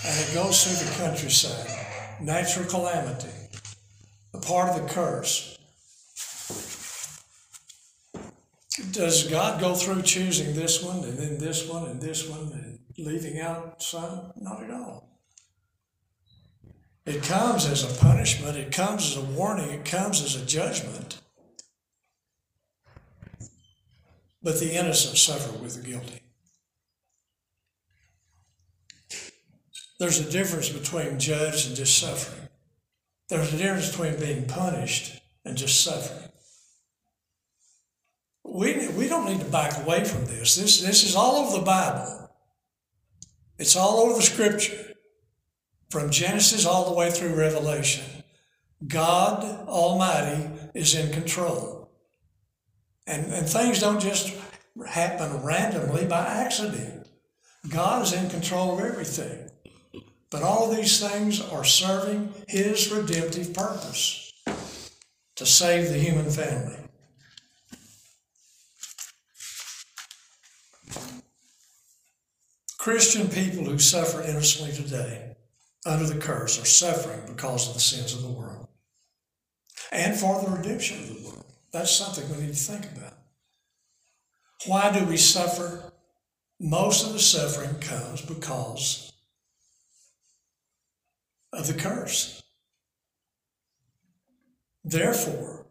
and 0.06 0.20
it 0.20 0.34
goes 0.34 0.64
through 0.64 0.88
the 0.88 0.96
countryside, 1.04 1.70
natural 2.22 2.66
calamity, 2.66 3.43
a 4.34 4.40
part 4.40 4.70
of 4.70 4.82
the 4.82 4.94
curse. 4.94 5.58
Does 8.92 9.28
God 9.28 9.60
go 9.62 9.76
through 9.76 10.02
choosing 10.02 10.56
this 10.56 10.84
one 10.84 11.04
and 11.04 11.18
then 11.18 11.38
this 11.38 11.68
one 11.68 11.88
and 11.90 12.02
this 12.02 12.28
one 12.28 12.52
and 12.54 12.80
leaving 12.98 13.40
out 13.40 13.82
some? 13.82 14.34
Not 14.36 14.64
at 14.64 14.72
all. 14.72 15.20
It 17.06 17.22
comes 17.22 17.66
as 17.66 17.84
a 17.84 18.02
punishment, 18.02 18.56
it 18.58 18.72
comes 18.72 19.12
as 19.12 19.18
a 19.18 19.26
warning, 19.26 19.70
it 19.70 19.86
comes 19.86 20.22
as 20.24 20.42
a 20.42 20.46
judgment. 20.46 21.20
But 24.42 24.60
the 24.60 24.74
innocent 24.74 25.18
suffer 25.18 25.58
with 25.58 25.76
the 25.76 25.88
guilty. 25.88 26.22
There's 30.00 30.20
a 30.20 30.30
difference 30.30 30.70
between 30.70 31.20
judge 31.20 31.68
and 31.68 31.76
just 31.76 31.98
suffering. 31.98 32.43
There's 33.34 33.52
a 33.52 33.58
difference 33.58 33.90
between 33.90 34.20
being 34.20 34.46
punished 34.46 35.20
and 35.44 35.58
just 35.58 35.84
suffering. 35.84 36.30
We, 38.44 38.90
we 38.90 39.08
don't 39.08 39.26
need 39.26 39.40
to 39.40 39.46
back 39.46 39.84
away 39.84 40.04
from 40.04 40.28
this. 40.28 40.56
This, 40.56 40.82
this 40.82 41.04
is 41.04 41.16
all 41.16 41.38
over 41.38 41.58
the 41.58 41.66
Bible. 41.66 42.30
It's 43.58 43.76
all 43.76 44.02
over 44.02 44.14
the 44.14 44.22
scripture 44.22 44.94
from 45.90 46.12
Genesis 46.12 46.68
all 46.68 46.88
the 46.88 46.96
way 46.96 47.10
through 47.10 47.34
Revelation. 47.34 48.06
God 48.86 49.44
Almighty 49.68 50.52
is 50.76 50.94
in 50.94 51.12
control. 51.12 51.90
And, 53.08 53.34
and 53.34 53.50
things 53.50 53.80
don't 53.80 54.00
just 54.00 54.32
happen 54.88 55.44
randomly 55.44 56.06
by 56.06 56.24
accident. 56.24 57.08
God 57.68 58.04
is 58.04 58.14
in 58.14 58.30
control 58.30 58.78
of 58.78 58.86
everything. 58.86 59.50
But 60.34 60.42
all 60.42 60.68
these 60.68 61.00
things 61.00 61.40
are 61.40 61.64
serving 61.64 62.34
His 62.48 62.92
redemptive 62.92 63.54
purpose 63.54 64.34
to 65.36 65.46
save 65.46 65.90
the 65.90 66.00
human 66.00 66.28
family. 66.28 66.80
Christian 72.80 73.28
people 73.28 73.64
who 73.66 73.78
suffer 73.78 74.24
innocently 74.24 74.74
today 74.74 75.36
under 75.86 76.08
the 76.08 76.20
curse 76.20 76.60
are 76.60 76.66
suffering 76.66 77.22
because 77.28 77.68
of 77.68 77.76
the 77.76 77.80
sins 77.80 78.16
of 78.16 78.24
the 78.24 78.28
world 78.28 78.68
and 79.92 80.18
for 80.18 80.42
the 80.42 80.50
redemption 80.50 80.98
of 80.98 81.10
the 81.10 81.30
world. 81.30 81.46
That's 81.72 81.92
something 81.92 82.28
we 82.32 82.48
need 82.48 82.56
to 82.56 82.60
think 82.60 82.86
about. 82.98 83.14
Why 84.66 84.92
do 84.92 85.06
we 85.06 85.18
suffer? 85.18 85.94
Most 86.60 87.06
of 87.06 87.14
the 87.14 87.20
suffering 87.20 87.80
comes 87.80 88.22
because 88.24 89.13
of 91.54 91.68
the 91.68 91.74
curse. 91.74 92.42
Therefore, 94.84 95.68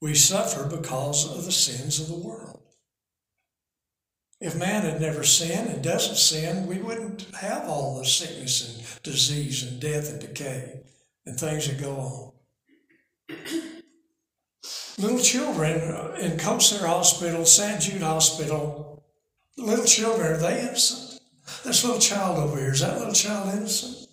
we 0.00 0.14
suffer 0.14 0.64
because 0.64 1.30
of 1.30 1.44
the 1.44 1.52
sins 1.52 2.00
of 2.00 2.08
the 2.08 2.26
world. 2.26 2.62
If 4.40 4.56
man 4.56 4.82
had 4.82 5.00
never 5.00 5.24
sinned 5.24 5.68
and 5.70 5.82
doesn't 5.82 6.16
sin, 6.16 6.66
we 6.66 6.78
wouldn't 6.78 7.26
have 7.40 7.64
all 7.66 7.98
the 7.98 8.04
sickness 8.04 8.76
and 8.76 9.02
disease 9.02 9.62
and 9.62 9.80
death 9.80 10.10
and 10.10 10.20
decay 10.20 10.80
and 11.24 11.38
things 11.38 11.68
that 11.68 11.80
go 11.80 12.32
on. 13.28 13.36
little 14.98 15.18
children 15.18 15.80
uh, 15.80 16.16
in 16.20 16.32
Kosair 16.32 16.86
Hospital, 16.86 17.44
St. 17.46 17.80
Jude 17.80 18.02
Hospital, 18.02 19.04
little 19.56 19.84
children, 19.84 20.32
are 20.32 20.36
they 20.36 20.60
innocent? 20.60 21.20
This 21.64 21.84
little 21.84 22.00
child 22.00 22.38
over 22.38 22.58
here, 22.58 22.72
is 22.72 22.80
that 22.80 22.98
little 22.98 23.14
child 23.14 23.54
innocent? 23.54 24.05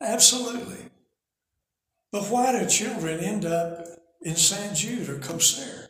Absolutely. 0.00 0.90
But 2.12 2.24
why 2.24 2.58
do 2.58 2.66
children 2.66 3.20
end 3.20 3.44
up 3.44 3.86
in 4.22 4.36
St. 4.36 4.74
Jude 4.74 5.08
or 5.08 5.16
Kosair? 5.16 5.88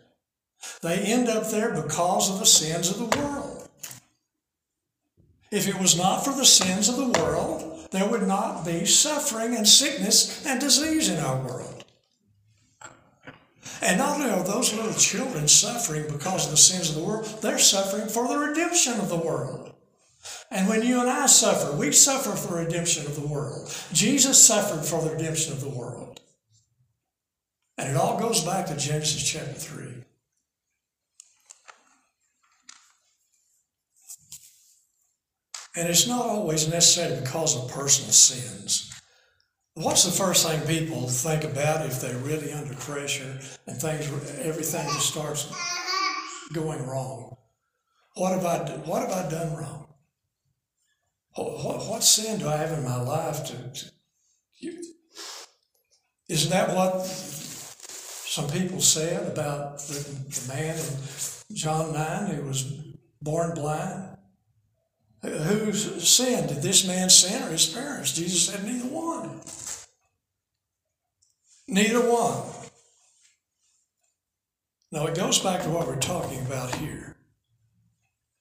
They 0.83 0.99
end 0.99 1.29
up 1.29 1.51
there 1.51 1.75
because 1.75 2.31
of 2.31 2.39
the 2.39 2.47
sins 2.47 2.91
of 2.91 2.99
the 2.99 3.19
world. 3.19 3.69
If 5.51 5.67
it 5.67 5.81
was 5.81 5.97
not 5.97 6.25
for 6.25 6.33
the 6.33 6.45
sins 6.45 6.89
of 6.89 6.97
the 6.97 7.21
world, 7.21 7.89
there 7.91 8.09
would 8.09 8.27
not 8.27 8.65
be 8.65 8.85
suffering 8.85 9.57
and 9.57 9.67
sickness 9.67 10.47
and 10.47 10.61
disease 10.61 11.09
in 11.09 11.19
our 11.19 11.37
world. 11.41 11.85
And 13.83 13.99
not 13.99 14.21
only 14.21 14.31
are 14.31 14.45
those 14.45 14.75
little 14.75 14.93
children 14.93 15.49
suffering 15.49 16.05
because 16.11 16.45
of 16.45 16.51
the 16.51 16.57
sins 16.57 16.91
of 16.91 16.97
the 16.97 17.03
world, 17.03 17.25
they're 17.41 17.59
suffering 17.59 18.09
for 18.09 18.29
the 18.29 18.39
redemption 18.39 19.01
of 19.01 19.09
the 19.09 19.17
world. 19.17 19.75
And 20.51 20.69
when 20.69 20.83
you 20.83 21.01
and 21.01 21.09
I 21.09 21.27
suffer, 21.27 21.77
we 21.77 21.93
suffer 21.93 22.31
for 22.33 22.55
the 22.55 22.65
redemption 22.65 23.07
of 23.07 23.15
the 23.15 23.27
world. 23.27 23.73
Jesus 23.93 24.45
suffered 24.45 24.85
for 24.85 25.01
the 25.03 25.15
redemption 25.15 25.53
of 25.53 25.61
the 25.61 25.69
world. 25.69 26.21
And 27.79 27.89
it 27.89 27.97
all 27.97 28.19
goes 28.19 28.45
back 28.45 28.67
to 28.67 28.77
Genesis 28.77 29.23
chapter 29.23 29.53
3. 29.53 30.05
And 35.77 35.89
it's 35.89 36.09
not 36.09 36.27
always 36.27 36.69
necessarily 36.69 37.21
because 37.21 37.57
of 37.57 37.71
personal 37.71 38.11
sins. 38.11 38.93
What's 39.75 40.05
the 40.05 40.11
first 40.11 40.47
thing 40.47 40.61
people 40.67 41.09
think 41.09 41.45
about 41.45 41.87
if 41.87 42.01
they're 42.01 42.17
really 42.19 42.53
under 42.53 42.75
pressure 42.75 43.39
and 43.69 43.81
things, 43.81 44.11
everything 44.41 44.85
just 44.89 45.11
starts 45.11 45.51
going 46.53 46.85
wrong? 46.87 47.37
What 48.17 48.33
have 48.33 48.45
I, 48.45 48.59
what 48.85 49.09
have 49.09 49.27
I 49.27 49.31
done 49.31 49.57
wrong? 49.57 49.90
What, 51.35 51.65
what, 51.65 51.89
what 51.89 52.03
sin 52.03 52.39
do 52.39 52.49
I 52.49 52.57
have 52.57 52.77
in 52.77 52.85
my 52.85 53.01
life 53.01 53.45
to, 53.47 53.57
to 53.57 53.91
isn't 56.31 56.51
that 56.53 56.77
what 56.77 57.05
some 57.07 58.49
people 58.51 58.81
said 58.81 59.27
about 59.33 59.79
the, 59.81 59.95
the 59.95 60.55
man 60.55 60.79
in 60.79 61.57
John 61.57 61.93
9 61.93 62.27
who 62.27 62.43
was 62.45 62.73
born 63.21 63.53
blind? 63.53 64.17
Who 65.23 65.73
sinned? 65.73 66.49
Did 66.49 66.63
this 66.63 66.87
man 66.87 67.11
sin 67.11 67.43
or 67.43 67.51
his 67.51 67.67
parents? 67.67 68.13
Jesus 68.13 68.47
said, 68.47 68.65
neither 68.65 68.87
one. 68.87 69.41
Neither 71.67 72.01
one. 72.01 72.45
Now 74.93 75.07
it 75.09 75.17
goes 75.17 75.41
back 75.41 75.63
to 75.63 75.69
what 75.69 75.89
we're 75.89 75.97
talking 75.97 76.47
about 76.47 76.77
here. 76.77 77.10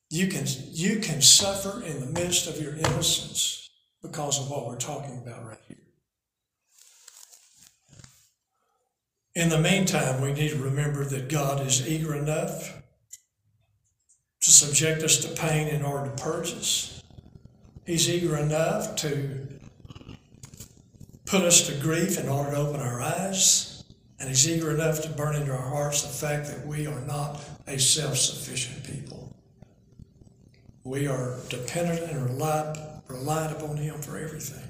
You 0.09 0.27
can, 0.27 0.45
you 0.71 0.99
can 0.99 1.21
suffer 1.21 1.83
in 1.83 1.99
the 1.99 2.19
midst 2.19 2.47
of 2.47 2.59
your 2.59 2.73
innocence 2.75 3.69
because 4.01 4.39
of 4.39 4.49
what 4.49 4.65
we're 4.65 4.77
talking 4.77 5.17
about 5.17 5.45
right 5.45 5.57
here. 5.67 5.77
In 9.35 9.49
the 9.49 9.59
meantime, 9.59 10.21
we 10.21 10.33
need 10.33 10.49
to 10.49 10.57
remember 10.57 11.05
that 11.05 11.29
God 11.29 11.65
is 11.65 11.87
eager 11.87 12.15
enough 12.15 12.81
to 14.41 14.49
subject 14.49 15.03
us 15.03 15.17
to 15.19 15.29
pain 15.29 15.67
in 15.67 15.83
order 15.83 16.09
to 16.09 16.23
purge 16.23 16.53
us. 16.53 17.03
He's 17.85 18.09
eager 18.09 18.37
enough 18.37 18.95
to 18.97 19.47
put 21.25 21.41
us 21.41 21.67
to 21.67 21.75
grief 21.75 22.17
in 22.17 22.27
order 22.27 22.51
to 22.51 22.57
open 22.57 22.81
our 22.81 23.01
eyes, 23.01 23.83
and 24.19 24.27
He's 24.27 24.49
eager 24.49 24.71
enough 24.73 25.01
to 25.03 25.09
burn 25.09 25.35
into 25.35 25.51
our 25.51 25.69
hearts 25.69 26.01
the 26.01 26.09
fact 26.09 26.47
that 26.47 26.65
we 26.65 26.87
are 26.87 27.01
not 27.01 27.43
a 27.67 27.77
self 27.77 28.17
sufficient 28.17 28.83
people. 28.83 29.35
We 30.89 31.05
are 31.05 31.35
dependent 31.49 32.09
and 32.09 32.31
reliant 33.07 33.51
upon 33.51 33.77
Him 33.77 34.01
for 34.01 34.17
everything. 34.17 34.67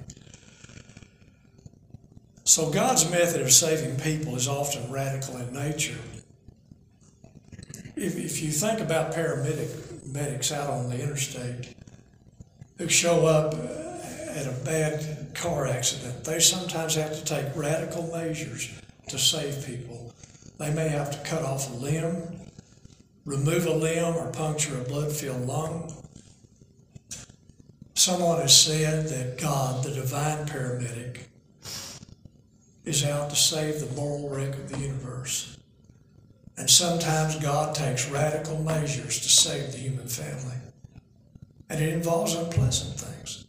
So, 2.43 2.69
God's 2.71 3.09
method 3.09 3.39
of 3.39 3.53
saving 3.53 4.01
people 4.01 4.35
is 4.35 4.45
often 4.45 4.91
radical 4.91 5.37
in 5.37 5.53
nature. 5.53 5.97
If, 7.95 8.17
if 8.17 8.41
you 8.41 8.51
think 8.51 8.81
about 8.81 9.13
paramedic 9.13 10.13
medics 10.13 10.51
out 10.51 10.69
on 10.69 10.89
the 10.89 11.01
interstate 11.01 11.73
who 12.77 12.89
show 12.89 13.25
up 13.25 13.53
at 13.53 14.45
a 14.45 14.61
bad 14.65 15.33
car 15.35 15.67
accident, 15.67 16.25
they 16.25 16.41
sometimes 16.41 16.95
have 16.95 17.13
to 17.13 17.23
take 17.23 17.45
radical 17.55 18.11
measures 18.11 18.69
to 19.07 19.17
save 19.17 19.65
people. 19.65 20.13
They 20.57 20.73
may 20.73 20.89
have 20.89 21.11
to 21.11 21.29
cut 21.29 21.43
off 21.43 21.71
a 21.71 21.75
limb, 21.75 22.41
remove 23.23 23.67
a 23.67 23.73
limb, 23.73 24.17
or 24.17 24.29
puncture 24.31 24.81
a 24.81 24.83
blood 24.83 25.13
filled 25.13 25.47
lung. 25.47 25.95
Someone 27.99 28.39
has 28.39 28.57
said 28.57 29.09
that 29.09 29.37
God, 29.37 29.83
the 29.83 29.91
divine 29.91 30.45
paramedic, 30.47 31.23
is 32.85 33.03
out 33.03 33.29
to 33.29 33.35
save 33.35 33.81
the 33.81 33.93
moral 33.93 34.29
wreck 34.29 34.53
of 34.53 34.71
the 34.71 34.79
universe. 34.79 35.57
And 36.55 36.69
sometimes 36.69 37.35
God 37.35 37.75
takes 37.75 38.09
radical 38.09 38.57
measures 38.63 39.19
to 39.19 39.27
save 39.27 39.73
the 39.73 39.79
human 39.79 40.07
family. 40.07 40.55
And 41.69 41.83
it 41.83 41.89
involves 41.89 42.35
unpleasant 42.35 42.97
things. 42.97 43.45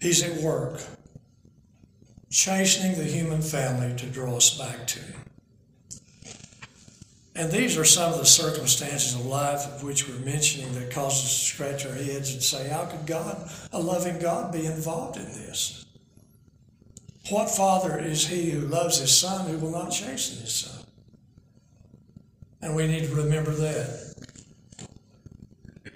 He's 0.00 0.24
at 0.24 0.42
work, 0.42 0.80
chastening 2.28 2.98
the 2.98 3.04
human 3.04 3.40
family 3.40 3.96
to 3.98 4.06
draw 4.06 4.36
us 4.36 4.58
back 4.58 4.88
to 4.88 4.98
Him. 4.98 5.21
And 7.34 7.50
these 7.50 7.78
are 7.78 7.84
some 7.84 8.12
of 8.12 8.18
the 8.18 8.26
circumstances 8.26 9.14
of 9.14 9.24
life 9.24 9.64
of 9.66 9.82
which 9.82 10.06
we're 10.06 10.18
mentioning 10.18 10.72
that 10.74 10.90
cause 10.90 11.24
us 11.24 11.30
to 11.30 11.44
scratch 11.46 11.86
our 11.86 11.94
heads 11.94 12.32
and 12.34 12.42
say, 12.42 12.68
how 12.68 12.84
could 12.84 13.06
God, 13.06 13.50
a 13.72 13.80
loving 13.80 14.18
God, 14.18 14.52
be 14.52 14.66
involved 14.66 15.16
in 15.16 15.24
this? 15.24 15.86
What 17.30 17.48
father 17.48 17.98
is 17.98 18.26
he 18.26 18.50
who 18.50 18.66
loves 18.66 18.98
his 18.98 19.16
son 19.16 19.48
who 19.48 19.56
will 19.56 19.70
not 19.70 19.90
chasten 19.90 20.42
his 20.42 20.54
son? 20.54 20.84
And 22.60 22.76
we 22.76 22.86
need 22.86 23.04
to 23.04 23.14
remember 23.14 23.52
that. 23.52 24.14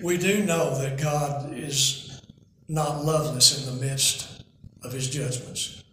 We 0.01 0.17
do 0.17 0.43
know 0.45 0.79
that 0.81 1.01
God 1.01 1.53
is 1.53 2.23
not 2.69 3.05
loveless 3.05 3.67
in 3.67 3.75
the 3.75 3.87
midst 3.87 4.45
of 4.83 4.93
his 4.93 5.09
judgments. 5.11 5.85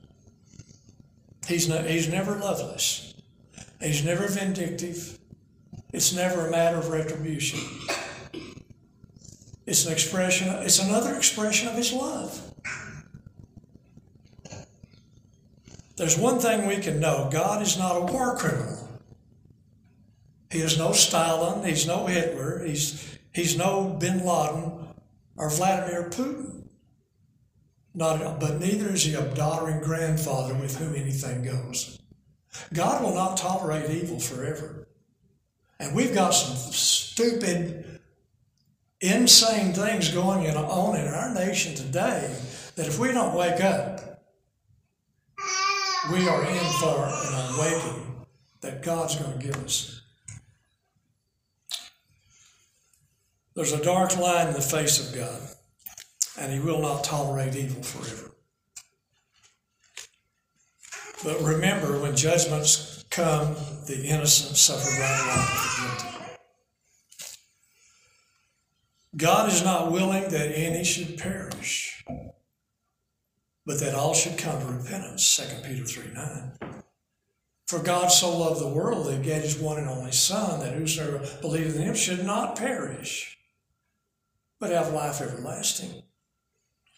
He's, 1.47 1.67
no, 1.67 1.79
he's 1.79 2.07
never 2.07 2.35
loveless. 2.35 3.13
He's 3.81 4.05
never 4.05 4.27
vindictive. 4.27 5.19
It's 5.93 6.11
never 6.11 6.47
a 6.47 6.51
matter 6.51 6.77
of 6.77 6.89
retribution. 6.89 7.59
It's 9.65 9.85
an 9.85 9.93
expression, 9.93 10.49
it's 10.49 10.79
another 10.79 11.15
expression 11.15 11.67
of 11.69 11.75
his 11.75 11.93
love. 11.93 12.41
There's 15.95 16.17
one 16.17 16.39
thing 16.39 16.67
we 16.67 16.77
can 16.77 16.99
know 16.99 17.29
God 17.31 17.61
is 17.61 17.77
not 17.77 17.95
a 17.95 18.11
war 18.11 18.35
criminal. 18.35 18.89
He 20.51 20.59
is 20.59 20.77
no 20.77 20.91
Stalin, 20.91 21.63
he's 21.63 21.87
no 21.87 22.07
Hitler, 22.07 22.63
he's, 22.65 23.17
he's 23.33 23.57
no 23.57 23.95
bin 23.99 24.25
Laden 24.25 24.87
or 25.37 25.49
Vladimir 25.49 26.09
Putin. 26.09 26.67
Not, 27.95 28.39
but 28.39 28.59
neither 28.59 28.89
is 28.89 29.03
he 29.03 29.13
a 29.13 29.21
doddering 29.35 29.79
grandfather 29.79 30.55
with 30.55 30.77
whom 30.77 30.95
anything 30.95 31.43
goes. 31.43 31.99
God 32.73 33.03
will 33.03 33.13
not 33.13 33.37
tolerate 33.37 33.89
evil 33.91 34.19
forever. 34.19 34.82
And 35.79 35.95
we've 35.95 36.13
got 36.13 36.31
some 36.31 36.55
stupid, 36.55 37.99
insane 39.01 39.73
things 39.73 40.09
going 40.09 40.47
on 40.55 40.95
in 40.99 41.07
our 41.07 41.33
nation 41.33 41.75
today 41.75 42.35
that 42.75 42.87
if 42.87 42.99
we 42.99 43.11
don't 43.11 43.35
wake 43.35 43.61
up, 43.61 44.23
we 46.11 46.27
are 46.27 46.45
in 46.45 46.63
for 46.79 47.05
an 47.05 47.55
awakening 47.55 48.25
that 48.61 48.81
God's 48.81 49.15
going 49.15 49.39
to 49.39 49.45
give 49.45 49.55
us. 49.63 50.01
There's 53.55 53.71
a 53.71 53.83
dark 53.83 54.17
line 54.17 54.47
in 54.47 54.53
the 54.53 54.61
face 54.61 54.99
of 54.99 55.15
God, 55.15 55.41
and 56.39 56.51
He 56.51 56.59
will 56.59 56.81
not 56.81 57.03
tolerate 57.03 57.55
evil 57.55 57.83
forever. 57.83 58.31
But 61.23 61.41
remember, 61.41 61.99
when 61.99 62.15
judgments 62.15 62.92
come, 63.13 63.55
the 63.85 64.03
innocent 64.05 64.57
suffer 64.57 64.89
right 64.99 65.21
along 65.23 65.37
with 65.37 65.61
the 65.61 66.03
guilty. 66.03 66.13
God 69.15 69.51
is 69.51 69.63
not 69.63 69.91
willing 69.91 70.23
that 70.29 70.57
any 70.57 70.83
should 70.83 71.19
perish, 71.19 72.03
but 73.65 73.79
that 73.79 73.93
all 73.93 74.15
should 74.15 74.37
come 74.37 74.59
to 74.59 74.65
repentance, 74.65 75.35
2 75.35 75.67
Peter 75.67 75.85
3 75.85 76.13
9. 76.13 76.73
For 77.67 77.79
God 77.79 78.07
so 78.07 78.35
loved 78.35 78.61
the 78.61 78.67
world 78.67 79.07
that 79.07 79.17
he 79.17 79.23
gave 79.23 79.43
his 79.43 79.57
one 79.57 79.77
and 79.77 79.87
only 79.87 80.11
Son, 80.11 80.59
that 80.59 80.73
whosoever 80.73 81.19
believeth 81.41 81.75
in 81.75 81.83
him 81.83 81.95
should 81.95 82.25
not 82.25 82.55
perish, 82.55 83.37
but 84.59 84.71
have 84.71 84.93
life 84.93 85.21
everlasting. 85.21 86.02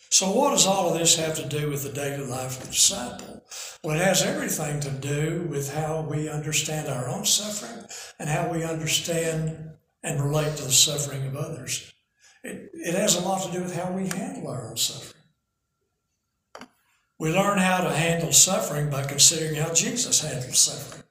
So, 0.10 0.32
what 0.32 0.52
does 0.52 0.66
all 0.66 0.90
of 0.90 0.98
this 0.98 1.18
have 1.18 1.36
to 1.36 1.48
do 1.48 1.70
with 1.70 1.84
the 1.84 1.92
daily 1.92 2.26
life 2.26 2.58
of 2.58 2.64
the 2.64 2.72
disciple? 2.72 3.44
Well, 3.84 3.96
it 3.96 4.04
has 4.04 4.24
everything 4.24 4.80
to 4.82 4.90
do 4.90 5.48
with 5.50 5.74
how 5.74 6.02
we 6.02 6.30
understand 6.30 6.88
our 6.88 7.10
own 7.10 7.26
suffering 7.26 7.86
and 8.20 8.30
how 8.30 8.52
we 8.52 8.64
understand 8.64 9.72
and 10.04 10.24
relate 10.24 10.56
to 10.58 10.64
the 10.64 10.72
suffering 10.72 11.26
of 11.28 11.36
others. 11.36 11.94
It, 12.44 12.70
it 12.74 12.94
has 12.94 13.16
a 13.16 13.22
lot 13.22 13.44
to 13.46 13.52
do 13.52 13.64
with 13.64 13.76
how 13.76 13.92
we 13.92 14.08
handle 14.08 14.48
our 14.48 14.70
own 14.70 14.78
suffering. 14.78 15.24
We 17.18 17.32
learn 17.32 17.58
how 17.58 17.82
to 17.82 17.92
handle 17.92 18.32
suffering 18.32 18.90
by 18.90 19.04
considering 19.04 19.56
how 19.56 19.74
Jesus 19.74 20.22
handled 20.22 20.56
suffering. 20.56 21.04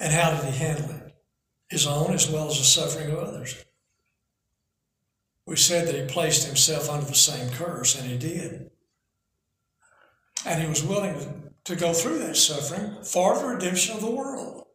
And 0.00 0.12
how 0.12 0.30
did 0.30 0.52
he 0.52 0.58
handle 0.58 0.90
it? 0.90 1.14
His 1.68 1.86
own 1.86 2.12
as 2.12 2.28
well 2.28 2.48
as 2.48 2.58
the 2.58 2.64
suffering 2.64 3.10
of 3.10 3.18
others. 3.18 3.64
We 5.46 5.56
said 5.56 5.86
that 5.86 5.94
he 5.94 6.06
placed 6.06 6.46
himself 6.46 6.88
under 6.88 7.06
the 7.06 7.14
same 7.14 7.50
curse, 7.50 7.98
and 7.98 8.08
he 8.08 8.16
did. 8.16 8.70
And 10.46 10.62
he 10.62 10.68
was 10.68 10.82
willing 10.82 11.52
to 11.64 11.76
go 11.76 11.92
through 11.92 12.18
that 12.18 12.36
suffering 12.36 13.02
for 13.02 13.38
the 13.38 13.46
redemption 13.46 13.94
of 13.94 14.02
the 14.02 14.10
world. 14.10 14.66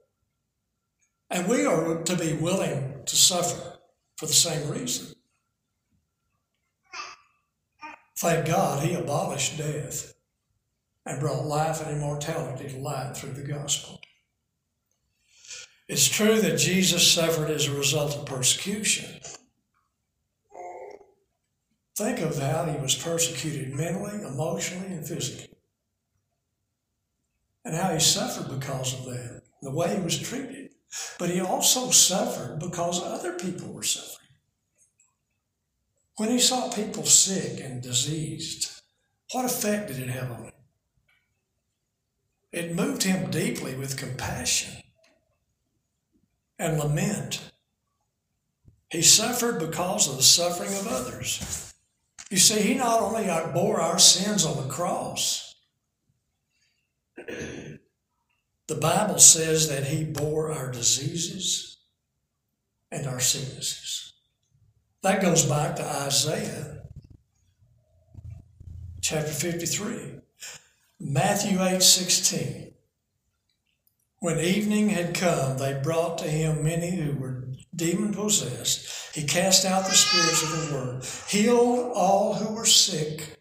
And 1.29 1.47
we 1.47 1.65
are 1.65 2.03
to 2.03 2.15
be 2.15 2.33
willing 2.33 3.01
to 3.05 3.15
suffer 3.15 3.79
for 4.17 4.25
the 4.25 4.33
same 4.33 4.69
reason. 4.69 5.15
Thank 8.17 8.47
God 8.47 8.83
he 8.83 8.95
abolished 8.95 9.57
death 9.57 10.13
and 11.05 11.19
brought 11.19 11.45
life 11.45 11.81
and 11.81 11.95
immortality 11.95 12.67
to 12.69 12.77
light 12.77 13.15
through 13.15 13.33
the 13.33 13.47
gospel. 13.47 14.01
It's 15.87 16.07
true 16.07 16.39
that 16.41 16.57
Jesus 16.57 17.11
suffered 17.11 17.49
as 17.49 17.67
a 17.67 17.73
result 17.73 18.15
of 18.15 18.25
persecution. 18.25 19.21
Think 21.99 22.19
of 22.19 22.37
how 22.37 22.63
he 22.63 22.79
was 22.79 22.95
persecuted 22.95 23.75
mentally, 23.75 24.23
emotionally, 24.25 24.93
and 24.93 25.05
physically. 25.05 25.49
And 27.65 27.75
how 27.75 27.91
he 27.91 27.99
suffered 27.99 28.57
because 28.57 28.93
of 28.93 29.03
that, 29.07 29.41
the 29.61 29.71
way 29.71 29.97
he 29.97 30.01
was 30.01 30.17
treated. 30.17 30.71
But 31.17 31.29
he 31.29 31.41
also 31.41 31.89
suffered 31.89 32.59
because 32.61 33.03
other 33.03 33.33
people 33.33 33.73
were 33.73 33.83
suffering. 33.83 34.29
When 36.15 36.29
he 36.29 36.39
saw 36.39 36.71
people 36.71 37.03
sick 37.03 37.59
and 37.59 37.83
diseased, 37.83 38.81
what 39.33 39.43
effect 39.43 39.89
did 39.89 39.99
it 39.99 40.09
have 40.09 40.31
on 40.31 40.45
him? 40.45 40.53
It 42.53 42.75
moved 42.75 43.03
him 43.03 43.29
deeply 43.29 43.75
with 43.75 43.97
compassion 43.97 44.81
and 46.57 46.79
lament. 46.79 47.41
He 48.89 49.01
suffered 49.01 49.59
because 49.59 50.07
of 50.07 50.15
the 50.15 50.23
suffering 50.23 50.73
of 50.73 50.87
others. 50.87 51.68
You 52.29 52.37
see, 52.37 52.61
he 52.61 52.73
not 52.75 53.01
only 53.01 53.27
bore 53.53 53.81
our 53.81 53.97
sins 53.97 54.45
on 54.45 54.57
the 54.57 54.71
cross, 54.71 55.55
the 58.67 58.75
Bible 58.75 59.17
says 59.17 59.67
that 59.69 59.87
he 59.87 60.03
bore 60.03 60.51
our 60.51 60.71
diseases 60.71 61.77
and 62.91 63.07
our 63.07 63.19
sicknesses. 63.19 64.13
That 65.01 65.21
goes 65.21 65.45
back 65.45 65.75
to 65.77 65.85
Isaiah 65.85 66.83
chapter 69.01 69.31
53. 69.31 70.19
Matthew 70.99 71.63
8 71.63 71.81
16. 71.81 72.73
When 74.19 74.39
evening 74.39 74.89
had 74.89 75.15
come, 75.15 75.57
they 75.57 75.79
brought 75.81 76.17
to 76.19 76.25
him 76.25 76.63
many 76.63 76.91
who 76.91 77.13
were 77.13 77.38
demon 77.75 78.13
possessed. 78.13 79.15
He 79.15 79.23
cast 79.23 79.65
out 79.65 79.85
the 79.85 79.91
spirits 79.91 80.43
of 80.43 80.69
the 80.69 80.75
world, 80.75 81.05
healed 81.27 81.91
all 81.95 82.33
who 82.33 82.55
were 82.55 82.65
sick, 82.65 83.37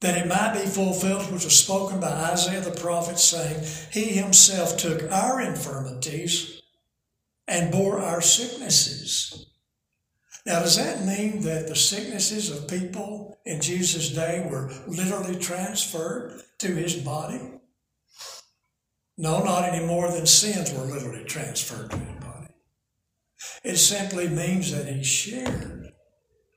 that 0.00 0.16
it 0.16 0.28
might 0.28 0.54
be 0.54 0.66
fulfilled 0.68 1.30
which 1.30 1.44
was 1.44 1.58
spoken 1.58 2.00
by 2.00 2.08
Isaiah 2.08 2.60
the 2.60 2.70
prophet, 2.70 3.18
saying, 3.18 3.64
He 3.92 4.12
himself 4.12 4.76
took 4.76 5.10
our 5.12 5.40
infirmities 5.40 6.62
and 7.46 7.72
bore 7.72 8.00
our 8.00 8.20
sicknesses. 8.20 9.46
Now, 10.46 10.60
does 10.60 10.76
that 10.76 11.04
mean 11.04 11.42
that 11.42 11.68
the 11.68 11.76
sicknesses 11.76 12.50
of 12.50 12.68
people 12.68 13.38
in 13.44 13.60
Jesus' 13.60 14.10
day 14.10 14.46
were 14.50 14.72
literally 14.86 15.36
transferred 15.36 16.40
to 16.58 16.68
his 16.68 16.94
body? 16.94 17.40
No, 19.18 19.44
not 19.44 19.68
any 19.68 19.84
more 19.84 20.10
than 20.10 20.24
sins 20.24 20.72
were 20.72 20.84
literally 20.84 21.24
transferred 21.24 21.90
to 21.90 21.96
body. 21.96 22.19
It 23.64 23.76
simply 23.76 24.28
means 24.28 24.72
that 24.72 24.86
he 24.86 25.02
shared 25.02 25.92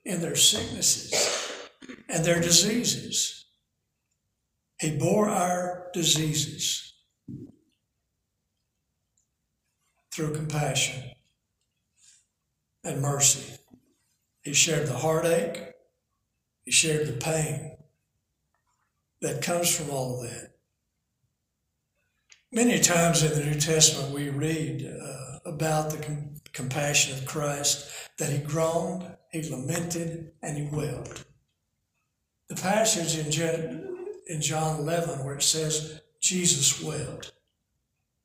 in 0.06 0.22
their 0.22 0.36
sicknesses 0.36 1.70
and 2.10 2.24
their 2.24 2.42
diseases. 2.42 3.46
He 4.80 4.98
bore 4.98 5.30
our 5.30 5.88
diseases 5.94 6.94
through 10.14 10.36
compassion 10.36 11.12
and 12.84 13.02
mercy. 13.02 13.58
He 14.42 14.54
shared 14.54 14.88
the 14.88 14.98
heartache, 14.98 15.74
he 16.66 16.72
shared 16.72 17.08
the 17.08 17.14
pain 17.14 17.78
that 19.22 19.42
comes 19.42 19.74
from 19.74 19.90
all 19.90 20.22
of 20.22 20.30
that. 20.30 20.50
Many 22.52 22.80
times 22.80 23.24
in 23.24 23.32
the 23.32 23.46
New 23.46 23.60
Testament, 23.60 24.14
we 24.14 24.30
read 24.30 24.86
uh, 24.86 25.40
about 25.46 25.92
the 25.92 25.98
compassion 26.54 27.18
of 27.18 27.26
Christ, 27.26 27.90
that 28.20 28.30
he 28.30 28.38
groaned, 28.38 29.04
he 29.32 29.50
lamented, 29.50 30.32
and 30.42 30.58
he 30.58 30.76
wept. 30.76 31.26
The 32.50 32.56
passage 32.56 33.18
in, 33.18 33.32
John 34.42 34.80
11 34.80 35.26
where 35.26 35.36
it 35.36 35.44
says, 35.44 36.02
Jesus 36.22 36.82
wept, 36.82 37.34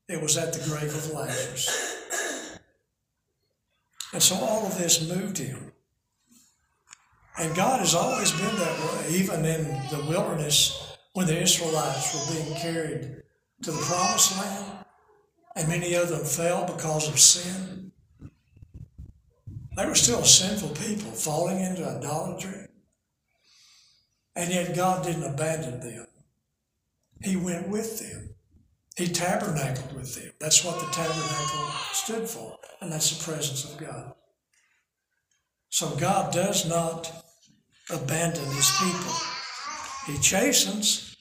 it 0.08 0.20
was 0.20 0.36
at 0.36 0.52
the 0.52 0.68
grave 0.68 0.94
of 0.94 1.10
Lazarus. 1.12 1.96
And 4.12 4.22
so 4.22 4.36
all 4.36 4.66
of 4.66 4.78
this 4.78 5.06
moved 5.08 5.38
him. 5.38 5.72
And 7.38 7.54
God 7.54 7.80
has 7.80 7.94
always 7.94 8.32
been 8.32 8.56
that 8.56 8.80
way, 8.80 9.14
even 9.14 9.44
in 9.44 9.64
the 9.90 10.04
wilderness 10.08 10.96
when 11.12 11.26
the 11.26 11.40
Israelites 11.40 12.14
were 12.14 12.34
being 12.34 12.54
carried 12.56 13.22
to 13.62 13.70
the 13.70 13.82
promised 13.82 14.38
land, 14.38 14.84
and 15.56 15.68
many 15.68 15.94
of 15.94 16.08
them 16.08 16.24
fell 16.24 16.64
because 16.66 17.08
of 17.08 17.18
sin. 17.18 17.87
They 19.78 19.86
were 19.86 19.94
still 19.94 20.24
sinful 20.24 20.70
people 20.70 21.12
falling 21.12 21.60
into 21.60 21.88
idolatry. 21.88 22.66
And 24.34 24.52
yet 24.52 24.74
God 24.74 25.04
didn't 25.04 25.22
abandon 25.22 25.78
them. 25.78 26.06
He 27.22 27.36
went 27.36 27.68
with 27.68 28.00
them. 28.00 28.34
He 28.96 29.06
tabernacled 29.06 29.94
with 29.94 30.16
them. 30.16 30.32
That's 30.40 30.64
what 30.64 30.80
the 30.80 30.86
tabernacle 30.86 31.68
stood 31.92 32.28
for, 32.28 32.58
and 32.80 32.90
that's 32.90 33.16
the 33.16 33.22
presence 33.22 33.72
of 33.72 33.78
God. 33.78 34.14
So 35.68 35.94
God 35.94 36.32
does 36.32 36.68
not 36.68 37.12
abandon 37.88 38.46
his 38.46 38.70
people. 38.80 39.14
He 40.06 40.18
chastens, 40.18 41.16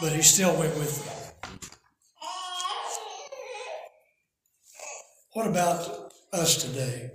but 0.00 0.12
he 0.12 0.22
still 0.22 0.56
went 0.56 0.76
with 0.76 1.04
them. 1.04 1.25
What 5.36 5.48
about 5.48 6.14
us 6.32 6.64
today? 6.64 7.10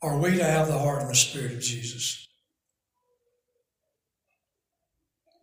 Are 0.00 0.16
we 0.16 0.36
to 0.36 0.44
have 0.44 0.68
the 0.68 0.78
heart 0.78 1.00
and 1.00 1.10
the 1.10 1.16
spirit 1.16 1.54
of 1.54 1.60
Jesus? 1.60 2.28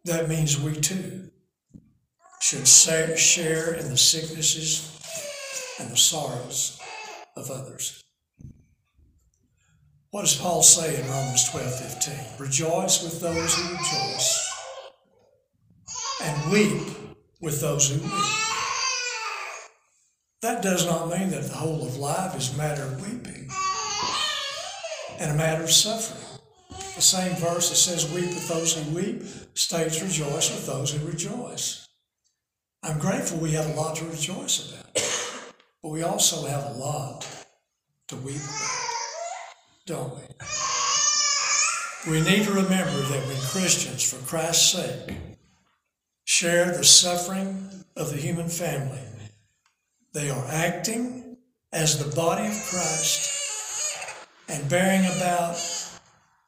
That 0.05 0.29
means 0.29 0.57
we 0.57 0.75
too 0.75 1.29
should 2.39 2.65
share 2.65 3.73
in 3.73 3.89
the 3.89 3.97
sicknesses 3.97 4.97
and 5.81 5.91
the 5.91 5.97
sorrows 5.97 6.79
of 7.35 7.51
others. 7.51 8.01
What 10.11 10.21
does 10.21 10.37
Paul 10.37 10.63
say 10.63 11.01
in 11.01 11.09
Romans 11.09 11.49
12 11.49 11.79
15? 11.79 12.15
Rejoice 12.39 13.03
with 13.03 13.19
those 13.19 13.55
who 13.55 13.71
rejoice, 13.73 14.53
and 16.23 16.49
weep 16.53 16.97
with 17.41 17.59
those 17.59 17.89
who 17.89 18.01
weep. 18.01 18.42
That 20.43 20.61
does 20.61 20.85
not 20.85 21.09
mean 21.09 21.29
that 21.29 21.43
the 21.43 21.53
whole 21.53 21.87
of 21.87 21.95
life 21.95 22.35
is 22.35 22.53
a 22.53 22.57
matter 22.57 22.83
of 22.83 23.01
weeping 23.01 23.49
and 25.17 25.31
a 25.31 25.35
matter 25.35 25.63
of 25.63 25.71
suffering. 25.71 26.41
The 26.95 27.01
same 27.01 27.33
verse 27.37 27.69
that 27.69 27.77
says, 27.77 28.11
Weep 28.11 28.25
with 28.25 28.49
those 28.49 28.73
who 28.73 28.93
weep, 28.93 29.23
states, 29.53 30.01
Rejoice 30.03 30.51
with 30.51 30.65
those 30.65 30.91
who 30.91 31.07
rejoice. 31.07 31.87
I'm 32.83 32.99
grateful 32.99 33.37
we 33.37 33.51
have 33.51 33.69
a 33.69 33.73
lot 33.79 33.95
to 33.95 34.05
rejoice 34.05 34.69
about, 34.69 34.93
but 35.81 35.89
we 35.89 36.03
also 36.03 36.45
have 36.45 36.75
a 36.75 36.77
lot 36.77 37.25
to 38.09 38.17
weep 38.17 38.35
about, 38.35 38.89
don't 39.85 40.13
we? 40.13 40.23
We 42.11 42.19
need 42.19 42.43
to 42.43 42.51
remember 42.51 43.01
that 43.01 43.27
when 43.27 43.37
Christians, 43.37 44.03
for 44.03 44.17
Christ's 44.25 44.73
sake, 44.73 45.15
share 46.25 46.75
the 46.75 46.83
suffering 46.83 47.85
of 47.95 48.09
the 48.09 48.17
human 48.17 48.49
family, 48.49 48.99
they 50.13 50.29
are 50.29 50.45
acting 50.49 51.37
as 51.71 51.97
the 51.97 52.15
body 52.15 52.47
of 52.47 52.67
Christ 52.69 54.27
and 54.47 54.69
bearing 54.69 55.05
about 55.05 55.57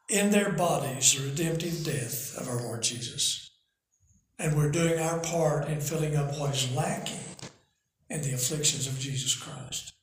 in 0.08 0.30
their 0.30 0.52
bodies 0.52 1.14
the 1.14 1.30
redemptive 1.30 1.84
death 1.84 2.38
of 2.38 2.48
our 2.48 2.62
Lord 2.62 2.84
Jesus. 2.84 3.50
And 4.38 4.56
we're 4.56 4.72
doing 4.72 5.00
our 5.00 5.20
part 5.20 5.68
in 5.68 5.82
filling 5.82 6.16
up 6.16 6.38
what 6.38 6.54
is 6.54 6.72
lacking 6.76 7.20
in 8.10 8.22
the 8.22 8.34
afflictions 8.34 8.86
of 8.86 9.00
Jesus 9.00 9.36
Christ. 9.36 9.94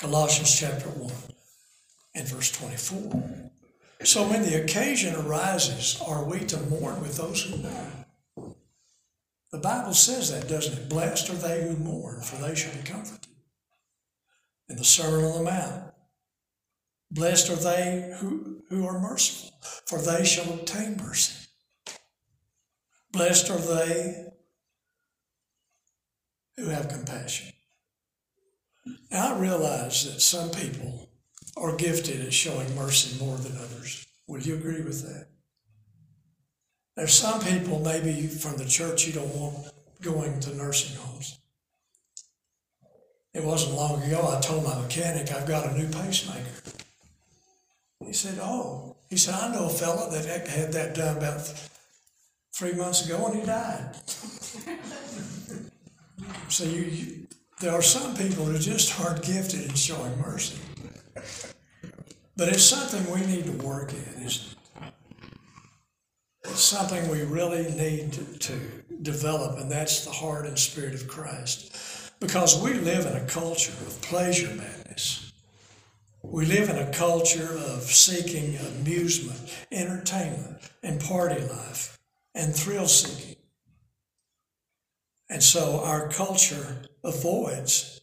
Colossians 0.00 0.58
chapter 0.58 0.88
1 0.88 1.12
and 2.16 2.28
verse 2.28 2.50
24. 2.50 3.50
So 4.02 4.28
when 4.28 4.42
the 4.42 4.62
occasion 4.62 5.14
arises, 5.14 6.00
are 6.06 6.24
we 6.24 6.40
to 6.40 6.58
mourn 6.62 7.00
with 7.00 7.16
those 7.16 7.42
who 7.42 7.58
mourn? 7.58 7.97
The 9.50 9.58
Bible 9.58 9.94
says 9.94 10.30
that, 10.30 10.48
doesn't 10.48 10.78
it? 10.78 10.88
Blessed 10.88 11.30
are 11.30 11.34
they 11.34 11.62
who 11.62 11.76
mourn, 11.76 12.22
for 12.22 12.36
they 12.36 12.54
shall 12.54 12.74
be 12.74 12.82
comforted. 12.82 13.32
In 14.68 14.76
the 14.76 14.84
Sermon 14.84 15.24
on 15.24 15.38
the 15.38 15.50
Mount, 15.50 15.94
Blessed 17.10 17.48
are 17.50 17.56
they 17.56 18.14
who, 18.18 18.62
who 18.68 18.86
are 18.86 18.98
merciful, 18.98 19.50
for 19.86 19.98
they 19.98 20.24
shall 20.24 20.52
obtain 20.52 20.98
mercy. 20.98 21.46
Blessed 23.12 23.50
are 23.50 23.58
they 23.58 24.26
who 26.56 26.66
have 26.68 26.90
compassion. 26.90 27.54
Now, 29.10 29.34
I 29.34 29.38
realize 29.38 30.04
that 30.04 30.20
some 30.20 30.50
people 30.50 31.08
are 31.56 31.76
gifted 31.76 32.20
at 32.20 32.34
showing 32.34 32.74
mercy 32.74 33.18
more 33.22 33.38
than 33.38 33.56
others. 33.56 34.06
Would 34.26 34.44
you 34.44 34.56
agree 34.56 34.82
with 34.82 35.02
that? 35.02 35.28
There's 36.98 37.14
some 37.14 37.40
people, 37.40 37.78
maybe 37.78 38.26
from 38.26 38.56
the 38.56 38.64
church, 38.64 39.06
you 39.06 39.12
don't 39.12 39.32
want 39.32 39.68
going 40.02 40.40
to 40.40 40.56
nursing 40.56 41.00
homes. 41.00 41.38
It 43.32 43.44
wasn't 43.44 43.76
long 43.76 44.02
ago 44.02 44.34
I 44.36 44.40
told 44.40 44.64
my 44.64 44.76
mechanic 44.80 45.32
I've 45.32 45.46
got 45.46 45.70
a 45.70 45.78
new 45.78 45.86
pacemaker. 45.86 46.50
He 48.04 48.12
said, 48.12 48.40
Oh, 48.42 48.96
he 49.08 49.16
said, 49.16 49.34
I 49.34 49.54
know 49.54 49.66
a 49.66 49.70
fellow 49.70 50.10
that 50.10 50.48
had 50.48 50.72
that 50.72 50.96
done 50.96 51.18
about 51.18 51.42
three 52.52 52.72
months 52.72 53.06
ago 53.06 53.26
and 53.26 53.38
he 53.38 53.46
died. 53.46 53.94
so 56.48 56.64
you, 56.64 56.82
you, 56.82 57.28
there 57.60 57.74
are 57.74 57.82
some 57.82 58.16
people 58.16 58.44
who 58.44 58.58
just 58.58 59.00
aren't 59.00 59.22
gifted 59.22 59.70
in 59.70 59.76
showing 59.76 60.20
mercy. 60.20 60.58
But 62.36 62.48
it's 62.48 62.64
something 62.64 63.08
we 63.12 63.24
need 63.24 63.44
to 63.44 63.52
work 63.64 63.92
isn't 63.92 64.26
it? 64.26 64.57
It's 66.44 66.60
something 66.60 67.08
we 67.08 67.22
really 67.22 67.70
need 67.74 68.12
to, 68.14 68.38
to 68.38 68.60
develop, 69.02 69.58
and 69.58 69.70
that's 69.70 70.04
the 70.04 70.10
heart 70.10 70.46
and 70.46 70.58
spirit 70.58 70.94
of 70.94 71.08
Christ. 71.08 72.12
Because 72.20 72.60
we 72.60 72.74
live 72.74 73.06
in 73.06 73.16
a 73.16 73.26
culture 73.26 73.72
of 73.86 74.00
pleasure 74.02 74.54
madness. 74.54 75.32
We 76.22 76.46
live 76.46 76.68
in 76.68 76.76
a 76.76 76.92
culture 76.92 77.56
of 77.56 77.82
seeking 77.82 78.56
amusement, 78.56 79.56
entertainment, 79.70 80.58
and 80.82 81.00
party 81.00 81.40
life, 81.40 81.98
and 82.34 82.54
thrill 82.54 82.88
seeking. 82.88 83.36
And 85.30 85.42
so 85.42 85.80
our 85.84 86.08
culture 86.08 86.82
avoids 87.04 88.00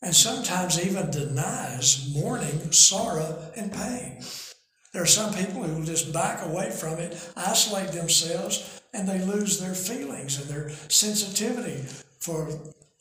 and 0.00 0.14
sometimes 0.14 0.84
even 0.84 1.10
denies 1.10 2.12
mourning, 2.14 2.72
sorrow, 2.72 3.50
and 3.56 3.72
pain. 3.72 4.22
There 4.92 5.02
are 5.02 5.06
some 5.06 5.34
people 5.34 5.62
who 5.62 5.74
will 5.74 5.84
just 5.84 6.12
back 6.12 6.44
away 6.44 6.70
from 6.70 6.94
it, 6.98 7.30
isolate 7.36 7.92
themselves, 7.92 8.80
and 8.94 9.06
they 9.06 9.20
lose 9.20 9.60
their 9.60 9.74
feelings 9.74 10.40
and 10.40 10.48
their 10.48 10.70
sensitivity 10.88 11.84
for 12.20 12.48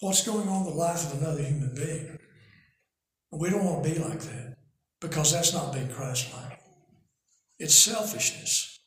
what's 0.02 0.26
going 0.26 0.48
on 0.48 0.66
in 0.66 0.72
the 0.72 0.78
life 0.78 1.12
of 1.12 1.22
another 1.22 1.44
human 1.44 1.74
being. 1.74 2.20
We 3.32 3.50
don't 3.50 3.64
want 3.64 3.84
to 3.84 3.90
be 3.90 4.00
like 4.00 4.20
that 4.20 4.58
because 5.00 5.32
that's 5.32 5.54
not 5.54 5.74
being 5.74 5.90
Christ 5.90 6.34
like. 6.34 6.60
It's 7.60 7.76
selfishness. 7.76 8.80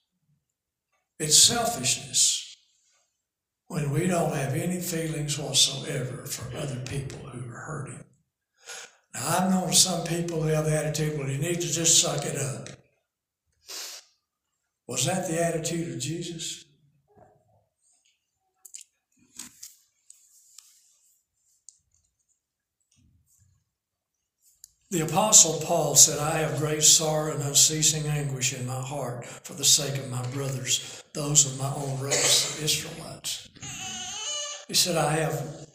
It's 1.19 1.37
selfishness 1.37 2.57
when 3.69 3.91
we 3.91 4.07
don't 4.07 4.35
have 4.35 4.55
any 4.55 4.81
feelings 4.81 5.39
whatsoever 5.39 6.25
for 6.27 6.57
other 6.57 6.81
people 6.89 7.19
who 7.19 7.49
are 7.51 7.59
hurting. 7.59 8.05
Now, 9.15 9.29
I've 9.29 9.51
known 9.51 9.73
some 9.73 10.05
people 10.07 10.43
who 10.43 10.49
have 10.49 10.65
the 10.65 10.77
attitude, 10.77 11.19
well, 11.19 11.29
you 11.29 11.39
need 11.39 11.61
to 11.61 11.71
just 11.71 12.01
suck 12.01 12.25
it 12.25 12.37
up. 12.37 12.69
Was 14.91 15.07
that 15.07 15.29
the 15.29 15.41
attitude 15.41 15.95
of 15.95 16.01
Jesus? 16.01 16.65
The 24.91 25.03
Apostle 25.03 25.65
Paul 25.65 25.95
said, 25.95 26.19
I 26.19 26.39
have 26.39 26.59
great 26.59 26.83
sorrow 26.83 27.33
and 27.33 27.41
unceasing 27.41 28.09
anguish 28.09 28.53
in 28.53 28.67
my 28.67 28.81
heart 28.81 29.25
for 29.25 29.53
the 29.53 29.65
sake 29.65 29.97
of 29.97 30.11
my 30.11 30.27
brothers, 30.33 31.05
those 31.15 31.47
of 31.47 31.57
my 31.57 31.73
own 31.73 32.01
race, 32.01 32.57
the 32.57 32.65
Israelites. 32.65 33.49
He 34.67 34.75
said, 34.75 34.97
I 34.97 35.13
have 35.13 35.69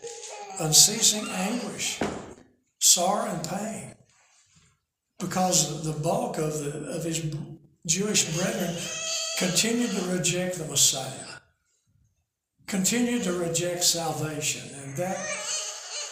unceasing 0.60 1.25
anguish, 1.30 2.01
sorrow, 2.80 3.32
and 3.32 3.47
pain 3.47 3.95
because 5.21 5.86
the 5.86 5.97
bulk 5.97 6.38
of, 6.38 6.60
the, 6.60 6.89
of 6.89 7.06
his 7.06 7.23
Jewish 7.86 8.36
brethren 8.36 8.76
continued 9.38 9.91
to 9.91 10.02
reject 10.12 10.58
the 10.58 10.65
Messiah, 10.65 11.38
continued 12.65 13.21
to 13.24 13.34
reject 13.34 13.84
salvation, 13.84 14.67
and 14.82 14.98
that 14.98 15.17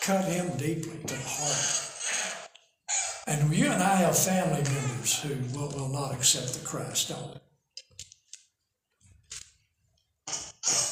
cut 0.03 0.23
him 0.25 0.55
deeply 0.57 0.99
to 0.99 1.15
the 1.15 1.23
heart. 1.25 1.79
And 3.25 3.51
you 3.55 3.71
and 3.71 3.81
I 3.81 3.95
have 3.95 4.15
family 4.15 4.61
members 4.61 5.19
who 5.23 5.33
will, 5.57 5.69
will 5.69 5.89
not 5.89 6.13
accept 6.13 6.53
the 6.53 6.63
Christ, 6.63 7.09
don't 7.09 7.37
it? 7.37 7.41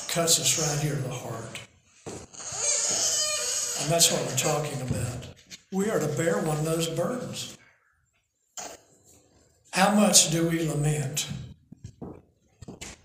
Cuts 0.10 0.40
us 0.40 0.58
right 0.60 0.80
here 0.84 0.96
to 0.96 1.02
the 1.02 1.14
heart. 1.14 1.60
And 3.82 3.92
that's 3.92 4.12
what 4.12 4.26
we're 4.26 4.36
talking 4.36 4.82
about. 4.82 5.28
We 5.72 5.92
are 5.92 6.00
to 6.00 6.08
bear 6.18 6.40
one 6.42 6.58
of 6.58 6.66
those 6.66 6.88
burdens. 6.88 7.56
How 9.72 9.96
much 9.96 10.32
do 10.32 10.50
we 10.50 10.68
lament? 10.68 11.30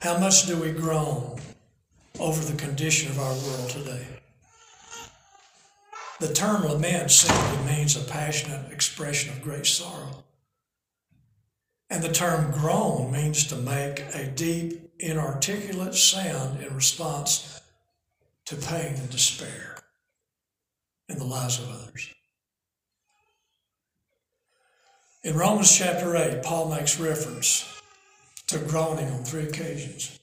How 0.00 0.18
much 0.18 0.46
do 0.46 0.60
we 0.60 0.72
groan 0.72 1.38
over 2.18 2.44
the 2.44 2.58
condition 2.58 3.08
of 3.12 3.20
our 3.20 3.34
world 3.34 3.70
today? 3.70 4.04
The 6.18 6.34
term 6.34 6.64
lament 6.64 7.12
simply 7.12 7.72
means 7.72 7.94
a 7.94 8.02
passionate 8.02 8.72
expression 8.72 9.32
of 9.32 9.42
great 9.42 9.64
sorrow. 9.64 10.24
And 11.88 12.02
the 12.02 12.12
term 12.12 12.50
groan 12.50 13.12
means 13.12 13.46
to 13.46 13.56
make 13.56 14.00
a 14.12 14.26
deep, 14.26 14.90
inarticulate 14.98 15.94
sound 15.94 16.64
in 16.64 16.74
response 16.74 17.60
to 18.46 18.56
pain 18.56 18.96
and 18.96 19.08
despair 19.08 19.76
in 21.08 21.18
the 21.18 21.24
lives 21.24 21.60
of 21.60 21.70
others. 21.70 22.15
In 25.26 25.34
Romans 25.36 25.76
chapter 25.76 26.16
8, 26.16 26.44
Paul 26.44 26.70
makes 26.70 27.00
reference 27.00 27.82
to 28.46 28.60
groaning 28.60 29.10
on 29.10 29.24
three 29.24 29.42
occasions. 29.42 30.20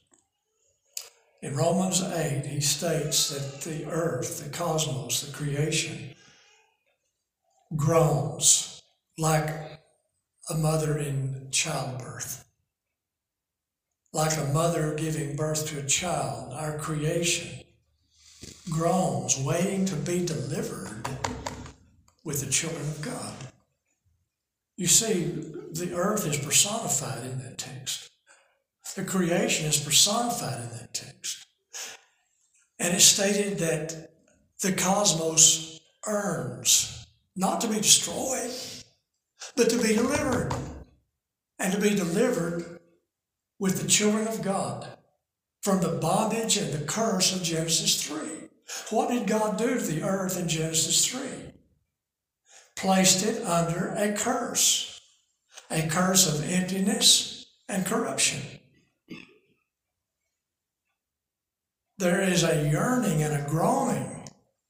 In 1.42 1.58
Romans 1.58 2.02
8, 2.02 2.46
he 2.46 2.62
states 2.62 3.28
that 3.32 3.64
the 3.64 3.86
earth, 3.92 4.42
the 4.42 4.50
cosmos, 4.50 5.20
the 5.20 5.34
creation, 5.34 6.16
groans 7.76 8.82
like 9.18 9.50
a 10.50 10.54
mother 10.54 10.98
in 10.98 11.50
childbirth. 11.52 12.46
Like 14.14 14.38
a 14.38 14.54
mother 14.54 14.94
giving 14.94 15.36
birth 15.36 15.68
to 15.68 15.80
a 15.80 15.86
child, 15.86 16.54
our 16.54 16.78
creation 16.78 17.66
groans, 18.70 19.38
waiting 19.38 19.84
to 19.84 19.98
be 19.98 20.26
delivered 20.26 21.10
with 22.24 22.40
the 22.40 22.50
children 22.50 22.84
of 22.84 23.02
God. 23.02 23.53
You 24.76 24.88
see, 24.88 25.24
the 25.24 25.94
earth 25.96 26.26
is 26.26 26.38
personified 26.38 27.24
in 27.26 27.40
that 27.40 27.58
text. 27.58 28.10
The 28.96 29.04
creation 29.04 29.68
is 29.68 29.80
personified 29.80 30.62
in 30.64 30.70
that 30.78 30.94
text. 30.94 31.46
And 32.80 32.94
it's 32.94 33.06
stated 33.06 33.60
that 33.60 34.12
the 34.62 34.74
cosmos 34.74 35.80
earns 36.08 37.06
not 37.36 37.62
to 37.62 37.68
be 37.68 37.78
destroyed, 37.78 38.52
but 39.56 39.70
to 39.70 39.82
be 39.82 39.94
delivered. 39.94 40.54
And 41.60 41.72
to 41.74 41.80
be 41.80 41.96
delivered 41.96 42.80
with 43.60 43.82
the 43.82 43.88
children 43.88 44.28
of 44.28 44.42
God 44.42 44.88
from 45.62 45.82
the 45.82 45.98
bondage 46.00 46.58
and 46.58 46.74
the 46.74 46.86
curse 46.86 47.34
of 47.34 47.42
Genesis 47.42 48.06
3. 48.06 48.50
What 48.90 49.10
did 49.10 49.28
God 49.28 49.58
do 49.58 49.76
to 49.76 49.82
the 49.82 50.04
earth 50.04 50.38
in 50.38 50.50
Genesis 50.50 51.06
3? 51.06 51.53
Placed 52.76 53.26
it 53.26 53.44
under 53.44 53.94
a 53.96 54.14
curse, 54.14 55.00
a 55.72 55.88
curse 55.88 56.28
of 56.28 56.50
emptiness 56.50 57.46
and 57.70 57.86
corruption. 57.86 58.42
there 62.04 62.22
is 62.22 62.44
a 62.44 62.70
yearning 62.70 63.24
and 63.24 63.34
a 63.34 63.50
groaning 63.50 64.24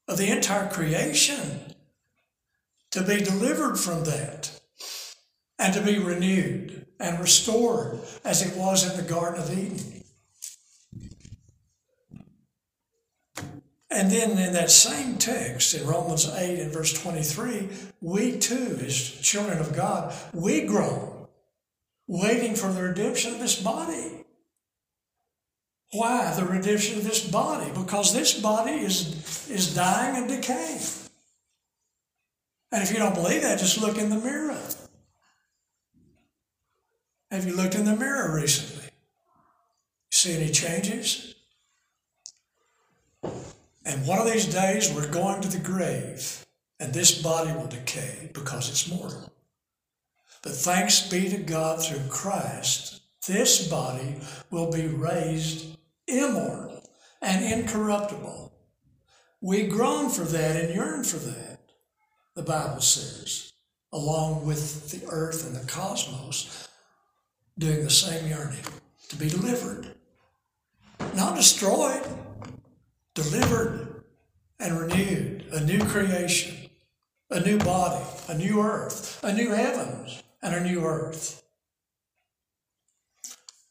of 0.07 0.17
the 0.17 0.29
entire 0.29 0.69
creation 0.69 1.73
to 2.91 3.01
be 3.01 3.17
delivered 3.23 3.75
from 3.79 4.03
that 4.03 4.59
and 5.57 5.73
to 5.73 5.81
be 5.81 5.97
renewed 5.97 6.85
and 6.99 7.19
restored 7.19 7.99
as 8.23 8.41
it 8.45 8.55
was 8.55 8.89
in 8.89 8.95
the 8.97 9.09
Garden 9.09 9.41
of 9.41 9.51
Eden. 9.51 10.02
And 13.93 14.11
then 14.11 14.31
in 14.31 14.53
that 14.53 14.71
same 14.71 15.17
text 15.17 15.75
in 15.75 15.85
Romans 15.85 16.27
8 16.27 16.59
and 16.59 16.73
verse 16.73 16.93
23, 16.93 17.69
we 18.01 18.37
too, 18.39 18.79
as 18.83 18.95
children 18.95 19.59
of 19.59 19.75
God, 19.75 20.15
we 20.33 20.65
groan, 20.65 21.27
waiting 22.07 22.55
for 22.55 22.71
the 22.71 22.81
redemption 22.81 23.33
of 23.33 23.39
this 23.39 23.61
body. 23.61 24.25
Why? 25.91 26.33
The 26.35 26.45
redemption 26.45 26.97
of 26.97 27.03
this 27.03 27.29
body. 27.29 27.71
Because 27.75 28.13
this 28.13 28.41
body 28.41 28.71
is, 28.71 29.47
is 29.49 29.75
dying 29.75 30.17
and 30.17 30.27
decaying. 30.27 30.81
And 32.71 32.81
if 32.81 32.91
you 32.91 32.97
don't 32.97 33.13
believe 33.13 33.43
that, 33.43 33.59
just 33.59 33.79
look 33.79 33.99
in 33.99 34.09
the 34.09 34.17
mirror. 34.17 34.57
Have 37.29 37.45
you 37.45 37.55
looked 37.55 37.75
in 37.75 37.85
the 37.85 37.95
mirror 37.95 38.33
recently? 38.33 38.89
See 40.11 40.33
any 40.33 40.51
changes? 40.51 41.32
And 43.85 44.07
one 44.07 44.19
of 44.19 44.31
these 44.31 44.45
days 44.45 44.91
we're 44.93 45.11
going 45.11 45.41
to 45.41 45.49
the 45.49 45.57
grave, 45.57 46.45
and 46.79 46.93
this 46.93 47.21
body 47.21 47.51
will 47.51 47.67
decay 47.67 48.29
because 48.33 48.69
it's 48.69 48.89
mortal. 48.89 49.31
But 50.41 50.53
thanks 50.53 51.09
be 51.09 51.29
to 51.29 51.37
God 51.37 51.83
through 51.83 52.07
Christ, 52.09 53.01
this 53.27 53.67
body 53.67 54.17
will 54.51 54.71
be 54.71 54.87
raised 54.87 55.77
immortal 56.07 56.83
and 57.21 57.43
incorruptible. 57.45 58.53
We 59.41 59.67
groan 59.67 60.09
for 60.09 60.23
that 60.23 60.55
and 60.55 60.73
yearn 60.73 61.03
for 61.03 61.17
that, 61.17 61.59
the 62.35 62.43
Bible 62.43 62.81
says, 62.81 63.53
along 63.91 64.45
with 64.45 64.91
the 64.91 65.05
earth 65.09 65.45
and 65.45 65.55
the 65.55 65.69
cosmos 65.69 66.67
doing 67.57 67.83
the 67.83 67.89
same 67.89 68.27
yearning 68.27 68.63
to 69.09 69.15
be 69.15 69.29
delivered. 69.29 69.95
Not 71.15 71.35
destroyed, 71.35 72.03
delivered 73.15 74.03
and 74.59 74.79
renewed, 74.79 75.45
a 75.51 75.61
new 75.61 75.83
creation, 75.85 76.69
a 77.29 77.39
new 77.39 77.57
body, 77.57 78.03
a 78.27 78.37
new 78.37 78.61
earth, 78.61 79.19
a 79.23 79.33
new 79.33 79.51
heavens, 79.51 80.23
and 80.41 80.55
a 80.55 80.63
new 80.63 80.85
earth. 80.85 81.43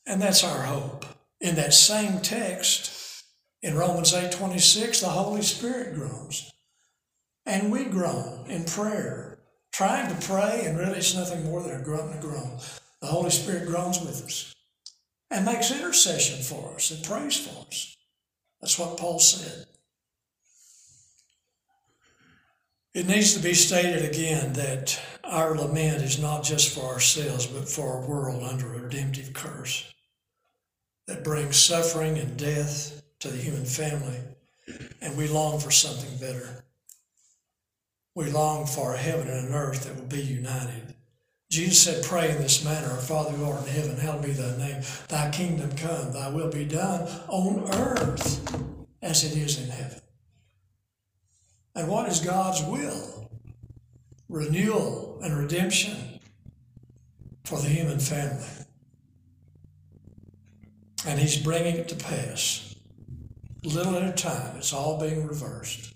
And 0.06 0.20
that's 0.20 0.44
our 0.44 0.62
hope. 0.62 1.06
In 1.40 1.56
that 1.56 1.74
same 1.74 2.20
text, 2.20 3.24
in 3.62 3.76
Romans 3.76 4.12
8 4.12 4.32
26, 4.32 5.00
the 5.00 5.08
Holy 5.08 5.42
Spirit 5.42 5.94
groans. 5.94 6.50
And 7.46 7.72
we 7.72 7.84
groan 7.84 8.48
in 8.48 8.64
prayer, 8.64 9.38
trying 9.72 10.08
to 10.08 10.26
pray, 10.26 10.62
and 10.64 10.78
really 10.78 10.98
it's 10.98 11.14
nothing 11.14 11.44
more 11.44 11.62
than 11.62 11.80
a 11.80 11.84
grunt 11.84 12.10
and 12.10 12.18
a 12.18 12.22
groan. 12.22 12.58
The 13.00 13.08
Holy 13.08 13.30
Spirit 13.30 13.66
groans 13.66 14.00
with 14.00 14.24
us 14.24 14.54
and 15.30 15.44
makes 15.44 15.72
intercession 15.72 16.42
for 16.42 16.74
us 16.74 16.90
and 16.90 17.02
prays 17.02 17.36
for 17.36 17.66
us. 17.66 17.96
That's 18.62 18.78
what 18.78 18.96
Paul 18.96 19.18
said. 19.18 19.66
It 22.94 23.08
needs 23.08 23.34
to 23.34 23.42
be 23.42 23.54
stated 23.54 24.04
again 24.04 24.52
that 24.52 25.00
our 25.24 25.56
lament 25.56 26.02
is 26.02 26.20
not 26.20 26.44
just 26.44 26.74
for 26.74 26.92
ourselves, 26.92 27.46
but 27.46 27.68
for 27.68 27.94
our 27.94 28.06
world 28.06 28.44
under 28.44 28.72
a 28.72 28.80
redemptive 28.80 29.32
curse. 29.34 29.92
that 31.06 31.24
brings 31.24 31.56
suffering 31.56 32.18
and 32.18 32.38
death 32.38 33.02
to 33.18 33.28
the 33.28 33.36
human 33.36 33.64
family, 33.64 34.18
and 35.00 35.16
we 35.16 35.28
long 35.28 35.58
for 35.58 35.70
something 35.70 36.16
better. 36.18 36.64
We 38.14 38.30
long 38.30 38.66
for 38.66 38.94
a 38.94 38.98
heaven 38.98 39.28
and 39.28 39.48
an 39.48 39.54
earth 39.54 39.84
that 39.84 39.96
will 39.96 40.06
be 40.06 40.22
united. 40.22 40.94
Jesus 41.52 41.82
said, 41.82 42.02
Pray 42.04 42.30
in 42.30 42.38
this 42.38 42.64
manner, 42.64 42.88
Our 42.88 42.96
Father 42.96 43.32
who 43.32 43.44
art 43.44 43.66
in 43.66 43.74
heaven, 43.74 43.98
hallowed 43.98 44.22
be 44.22 44.32
thy 44.32 44.56
name. 44.56 44.82
Thy 45.08 45.30
kingdom 45.30 45.70
come, 45.76 46.10
thy 46.10 46.30
will 46.30 46.50
be 46.50 46.64
done 46.64 47.06
on 47.28 47.70
earth 47.74 48.40
as 49.02 49.22
it 49.22 49.36
is 49.36 49.62
in 49.62 49.68
heaven. 49.68 50.00
And 51.74 51.88
what 51.88 52.08
is 52.08 52.20
God's 52.20 52.62
will? 52.62 53.30
Renewal 54.30 55.20
and 55.22 55.36
redemption 55.36 56.20
for 57.44 57.60
the 57.60 57.68
human 57.68 57.98
family. 57.98 58.48
And 61.06 61.20
He's 61.20 61.36
bringing 61.36 61.76
it 61.76 61.88
to 61.88 61.96
pass. 61.96 62.74
Little 63.62 63.96
at 63.96 64.08
a 64.08 64.12
time, 64.12 64.56
it's 64.56 64.72
all 64.72 64.98
being 64.98 65.26
reversed. 65.26 65.91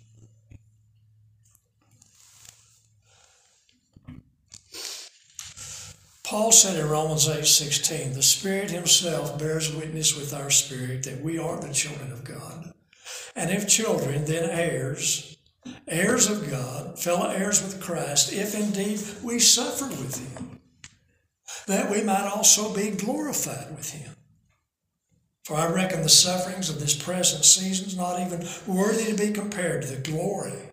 Paul 6.27 6.51
said 6.51 6.77
in 6.77 6.89
Romans 6.89 7.29
8 7.29 7.47
16, 7.47 8.15
the 8.15 8.21
Spirit 8.21 8.73
Himself 8.73 9.39
bears 9.39 9.73
witness 9.73 10.17
with 10.17 10.35
our 10.35 10.51
spirit 10.51 11.05
that 11.05 11.23
we 11.23 11.39
are 11.39 11.61
the 11.61 11.73
children 11.73 12.11
of 12.11 12.25
God. 12.25 12.73
And 13.37 13.53
if 13.53 13.69
children, 13.69 14.25
then 14.25 14.51
heirs, 14.51 15.37
heirs 15.87 16.29
of 16.29 16.51
God, 16.51 16.99
fellow 16.99 17.31
heirs 17.31 17.63
with 17.63 17.81
Christ, 17.81 18.33
if 18.33 18.57
indeed 18.57 19.01
we 19.23 19.39
suffer 19.39 19.87
with 19.87 20.19
Him, 20.19 20.59
that 21.69 21.93
we 21.93 22.03
might 22.03 22.27
also 22.27 22.75
be 22.75 22.91
glorified 22.91 23.77
with 23.77 23.93
Him. 23.93 24.11
For 25.45 25.55
I 25.55 25.71
reckon 25.71 26.03
the 26.03 26.09
sufferings 26.09 26.69
of 26.69 26.81
this 26.81 27.01
present 27.01 27.45
season 27.45 27.87
is 27.87 27.97
not 27.97 28.19
even 28.19 28.45
worthy 28.67 29.13
to 29.13 29.15
be 29.15 29.33
compared 29.33 29.83
to 29.83 29.89
the 29.95 30.11
glory 30.11 30.73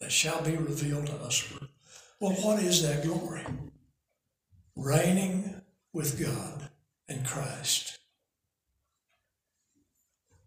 that 0.00 0.12
shall 0.12 0.42
be 0.42 0.56
revealed 0.56 1.08
to 1.08 1.14
us. 1.14 1.52
Well, 2.20 2.34
what 2.34 2.62
is 2.62 2.82
that 2.82 3.02
glory? 3.02 3.42
Reigning 4.76 5.62
with 5.92 6.20
God 6.20 6.68
and 7.08 7.26
Christ 7.26 7.98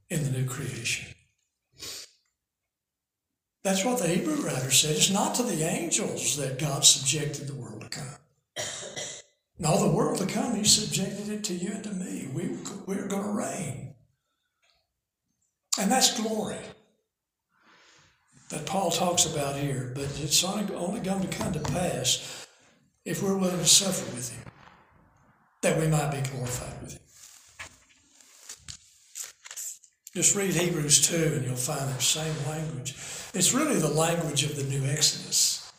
in 0.10 0.24
the 0.24 0.30
new 0.30 0.46
creation. 0.46 1.14
That's 3.64 3.84
what 3.84 4.00
the 4.00 4.08
Hebrew 4.08 4.36
writer 4.36 4.72
said. 4.72 4.96
It's 4.96 5.12
not 5.12 5.36
to 5.36 5.44
the 5.44 5.64
angels 5.64 6.38
that 6.38 6.60
God 6.60 6.86
subjected 6.86 7.48
the 7.48 7.56
world 7.56 7.82
to 7.82 7.90
come. 7.90 8.16
No, 9.58 9.78
the 9.78 9.94
world 9.94 10.20
to 10.20 10.26
come, 10.26 10.56
He 10.56 10.64
subjected 10.64 11.28
it 11.30 11.44
to 11.46 11.54
you 11.54 11.72
and 11.74 11.84
to 11.84 11.92
me. 11.92 12.30
We, 12.34 12.58
we're 12.86 13.08
going 13.08 13.24
to 13.24 13.30
reign. 13.30 13.96
And 15.78 15.92
that's 15.92 16.20
glory 16.20 16.58
that 18.50 18.66
Paul 18.66 18.90
talks 18.90 19.26
about 19.26 19.56
here, 19.56 19.92
but 19.94 20.08
it's 20.22 20.44
only, 20.44 20.74
only 20.74 21.02
going 21.02 21.22
to 21.22 21.38
come 21.38 21.54
to 21.54 21.60
pass 21.60 22.48
if 23.06 23.24
we're 23.24 23.38
willing 23.38 23.60
to 23.60 23.66
suffer 23.66 24.06
with 24.16 24.32
him, 24.32 24.52
that 25.62 25.80
we 25.80 25.88
might 25.88 26.12
be 26.12 26.30
glorified 26.30 26.82
with 26.82 26.94
him. 26.94 27.00
Just 30.14 30.36
read 30.36 30.54
Hebrews 30.54 31.08
2 31.08 31.16
and 31.36 31.46
you'll 31.46 31.56
find 31.56 31.90
the 31.90 32.02
same 32.02 32.36
language. 32.48 32.96
It's 33.34 33.54
really 33.54 33.78
the 33.78 33.90
language 33.90 34.44
of 34.44 34.56
the 34.56 34.64
new 34.64 34.84
Exodus. 34.86 35.72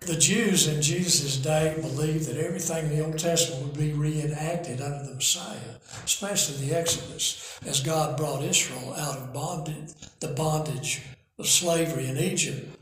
The 0.00 0.16
Jews 0.16 0.68
in 0.68 0.80
Jesus' 0.80 1.36
day 1.36 1.74
believed 1.80 2.28
that 2.28 2.42
everything 2.42 2.86
in 2.86 2.96
the 2.96 3.04
Old 3.04 3.18
Testament 3.18 3.62
would 3.62 3.78
be 3.78 3.92
reenacted 3.92 4.80
under 4.80 5.04
the 5.04 5.14
Messiah, 5.14 5.76
especially 6.04 6.66
the 6.66 6.74
Exodus, 6.74 7.58
as 7.66 7.80
God 7.80 8.16
brought 8.16 8.42
Israel 8.42 8.94
out 8.94 9.18
of 9.18 9.34
bondage, 9.34 9.92
the 10.20 10.28
bondage 10.28 11.02
of 11.38 11.46
slavery 11.46 12.06
in 12.06 12.16
Egypt 12.16 12.77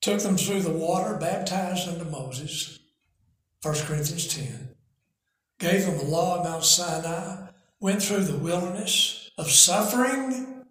took 0.00 0.20
them 0.20 0.36
through 0.36 0.62
the 0.62 0.70
water, 0.70 1.16
baptized 1.16 1.88
unto 1.88 2.04
Moses, 2.04 2.78
1 3.62 3.74
Corinthians 3.86 4.26
10, 4.28 4.68
gave 5.58 5.84
them 5.84 5.98
the 5.98 6.04
law 6.04 6.38
of 6.38 6.44
Mount 6.44 6.64
Sinai, 6.64 7.48
went 7.80 8.02
through 8.02 8.24
the 8.24 8.38
wilderness 8.38 9.30
of 9.36 9.50
suffering, 9.50 10.64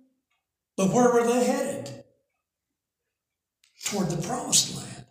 but 0.75 0.91
where 0.91 1.11
were 1.11 1.25
they 1.25 1.45
headed? 1.45 2.03
Toward 3.85 4.09
the 4.09 4.27
promised 4.27 4.75
land. 4.75 5.05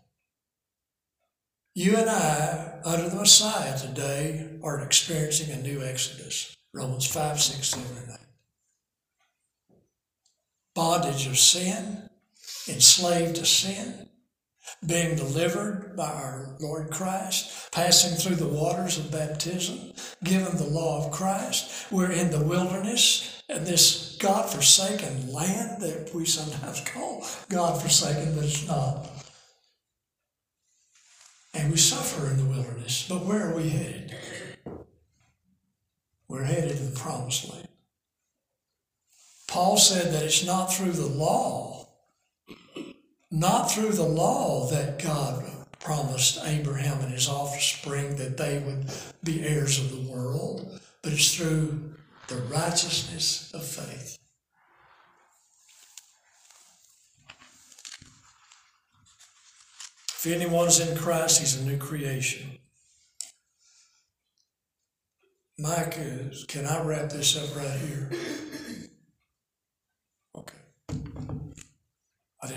You 1.75 1.97
and 1.97 2.09
I, 2.09 2.81
under 2.85 3.11
the 3.11 3.17
Messiah 3.17 3.79
today, 3.79 4.59
are 4.63 4.81
experiencing 4.81 5.51
a 5.53 5.63
new 5.63 5.83
Exodus. 5.83 6.57
Romans 6.73 7.07
5, 7.07 7.41
6, 7.41 7.69
7, 7.69 7.87
and 7.99 8.11
8. 8.13 9.77
Bondage 10.75 11.27
of 11.27 11.39
sin, 11.39 12.09
enslaved 12.69 13.37
to 13.37 13.47
sin, 13.47 14.09
being 14.87 15.17
delivered 15.17 15.97
by 15.97 16.09
our 16.09 16.57
Lord 16.61 16.91
Christ, 16.91 17.73
passing 17.73 18.17
through 18.17 18.37
the 18.37 18.53
waters 18.53 18.99
of 18.99 19.13
baptism, 19.13 19.93
given 20.25 20.57
the 20.57 20.65
law 20.65 21.07
of 21.07 21.13
Christ. 21.13 21.91
We're 21.91 22.13
in 22.13 22.31
the 22.31 22.45
wilderness 22.45 23.43
and 23.49 23.67
this 23.67 24.17
God 24.21 24.51
forsaken 24.51 25.33
land 25.33 25.81
that 25.83 26.11
we 26.15 26.25
sometimes 26.25 26.81
call 26.93 27.25
God 27.49 27.81
forsaken, 27.81 28.35
but 28.35 28.45
it's 28.45 28.67
not. 28.67 29.09
And 31.55 31.71
we 31.71 31.79
suffer 31.79 32.29
in 32.31 32.37
the 32.37 32.45
wilderness, 32.45 33.07
but 33.09 33.25
where 33.25 33.51
are 33.51 33.57
we 33.57 33.69
headed? 33.71 34.15
We're 36.29 36.43
headed 36.43 36.77
to 36.77 36.83
the 36.83 36.99
promised 36.99 37.51
land. 37.51 37.69
Paul 39.49 39.79
said 39.79 40.13
that 40.13 40.25
it's 40.25 40.45
not 40.45 40.67
through 40.67 40.93
the 40.93 41.07
law 41.07 41.86
not 43.37 43.71
through 43.71 43.93
the 43.93 44.03
law 44.03 44.67
that 44.71 45.03
God 45.03 45.45
promised 45.79 46.41
Abraham 46.45 47.01
and 47.03 47.13
his 47.13 47.29
offspring 47.29 48.17
that 48.17 48.39
they 48.39 48.59
would 48.59 48.91
be 49.23 49.47
heirs 49.47 49.79
of 49.79 49.91
the 49.91 50.11
world, 50.11 50.81
but 51.03 51.13
it's 51.13 51.35
through 51.35 51.95
the 52.29 52.37
righteousness 52.37 53.53
of 53.53 53.63
faith. 53.63 54.19
If 60.09 60.27
anyone's 60.27 60.81
in 60.81 60.97
Christ, 60.97 61.41
he's 61.41 61.61
a 61.61 61.65
new 61.65 61.77
creation. 61.77 62.59
Mike, 65.59 65.99
can 66.49 66.65
I 66.67 66.83
wrap 66.83 67.11
this 67.11 67.37
up 67.37 67.55
right 67.55 67.79
here? 67.81 68.11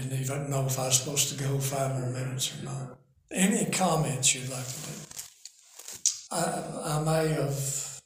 Didn't 0.02 0.20
even 0.20 0.50
know 0.50 0.66
if 0.66 0.80
I 0.80 0.88
was 0.88 1.00
supposed 1.00 1.30
to 1.30 1.44
go 1.44 1.58
five 1.60 2.00
more 2.00 2.10
minutes 2.10 2.58
or 2.58 2.66
not. 2.66 3.00
Any 3.32 3.66
comments 3.72 4.34
you'd 4.34 4.50
like 4.50 4.66
to 4.66 4.90
make? 4.90 5.00
I, 6.32 6.98
I 6.98 7.04
may 7.04 7.34
have 7.34 8.02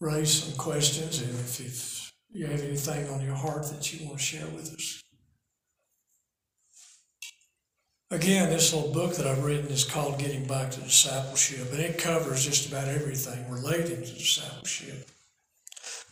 raised 0.00 0.44
some 0.44 0.56
questions, 0.56 1.20
and 1.20 1.30
if, 1.30 1.60
if 1.60 2.12
you 2.30 2.46
have 2.46 2.60
anything 2.60 3.08
on 3.08 3.24
your 3.24 3.34
heart 3.34 3.64
that 3.70 3.92
you 3.92 4.06
want 4.06 4.18
to 4.18 4.24
share 4.24 4.46
with 4.46 4.74
us. 4.74 5.02
Again, 8.10 8.50
this 8.50 8.72
little 8.72 8.92
book 8.92 9.16
that 9.16 9.26
I've 9.26 9.42
written 9.42 9.66
is 9.68 9.84
called 9.84 10.18
Getting 10.18 10.46
Back 10.46 10.70
to 10.72 10.80
Discipleship, 10.80 11.72
and 11.72 11.80
it 11.80 11.98
covers 11.98 12.44
just 12.44 12.68
about 12.68 12.86
everything 12.86 13.50
related 13.50 14.04
to 14.04 14.12
discipleship. 14.12 15.08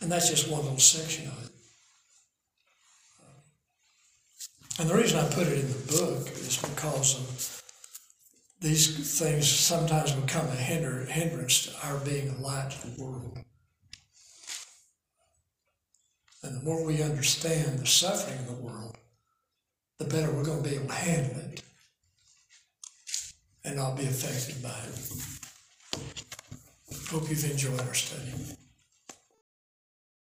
And 0.01 0.11
that's 0.11 0.29
just 0.29 0.49
one 0.49 0.63
little 0.63 0.79
section 0.79 1.27
of 1.27 1.45
it. 1.45 1.52
And 4.79 4.89
the 4.89 4.95
reason 4.95 5.19
I 5.19 5.29
put 5.29 5.47
it 5.47 5.59
in 5.59 5.67
the 5.67 5.93
book 6.01 6.27
is 6.29 6.57
because 6.57 7.19
of 7.19 7.61
these 8.59 9.19
things 9.19 9.47
sometimes 9.47 10.13
become 10.13 10.47
a 10.47 10.55
hinder, 10.55 11.05
hindrance 11.05 11.65
to 11.65 11.87
our 11.87 11.99
being 11.99 12.29
a 12.29 12.41
light 12.41 12.71
to 12.71 12.87
the 12.87 13.03
world. 13.03 13.37
And 16.41 16.59
the 16.59 16.63
more 16.63 16.85
we 16.85 17.03
understand 17.03 17.79
the 17.79 17.85
suffering 17.85 18.39
of 18.39 18.47
the 18.47 18.63
world, 18.63 18.97
the 19.99 20.05
better 20.05 20.31
we're 20.31 20.43
going 20.43 20.63
to 20.63 20.69
be 20.69 20.75
able 20.75 20.87
to 20.87 20.93
handle 20.93 21.39
it 21.39 21.61
and 23.63 23.75
not 23.75 23.95
be 23.95 24.05
affected 24.05 24.61
by 24.63 24.69
it. 24.69 24.99
Hope 27.09 27.29
you've 27.29 27.49
enjoyed 27.49 27.79
our 27.81 27.93
study. 27.93 28.33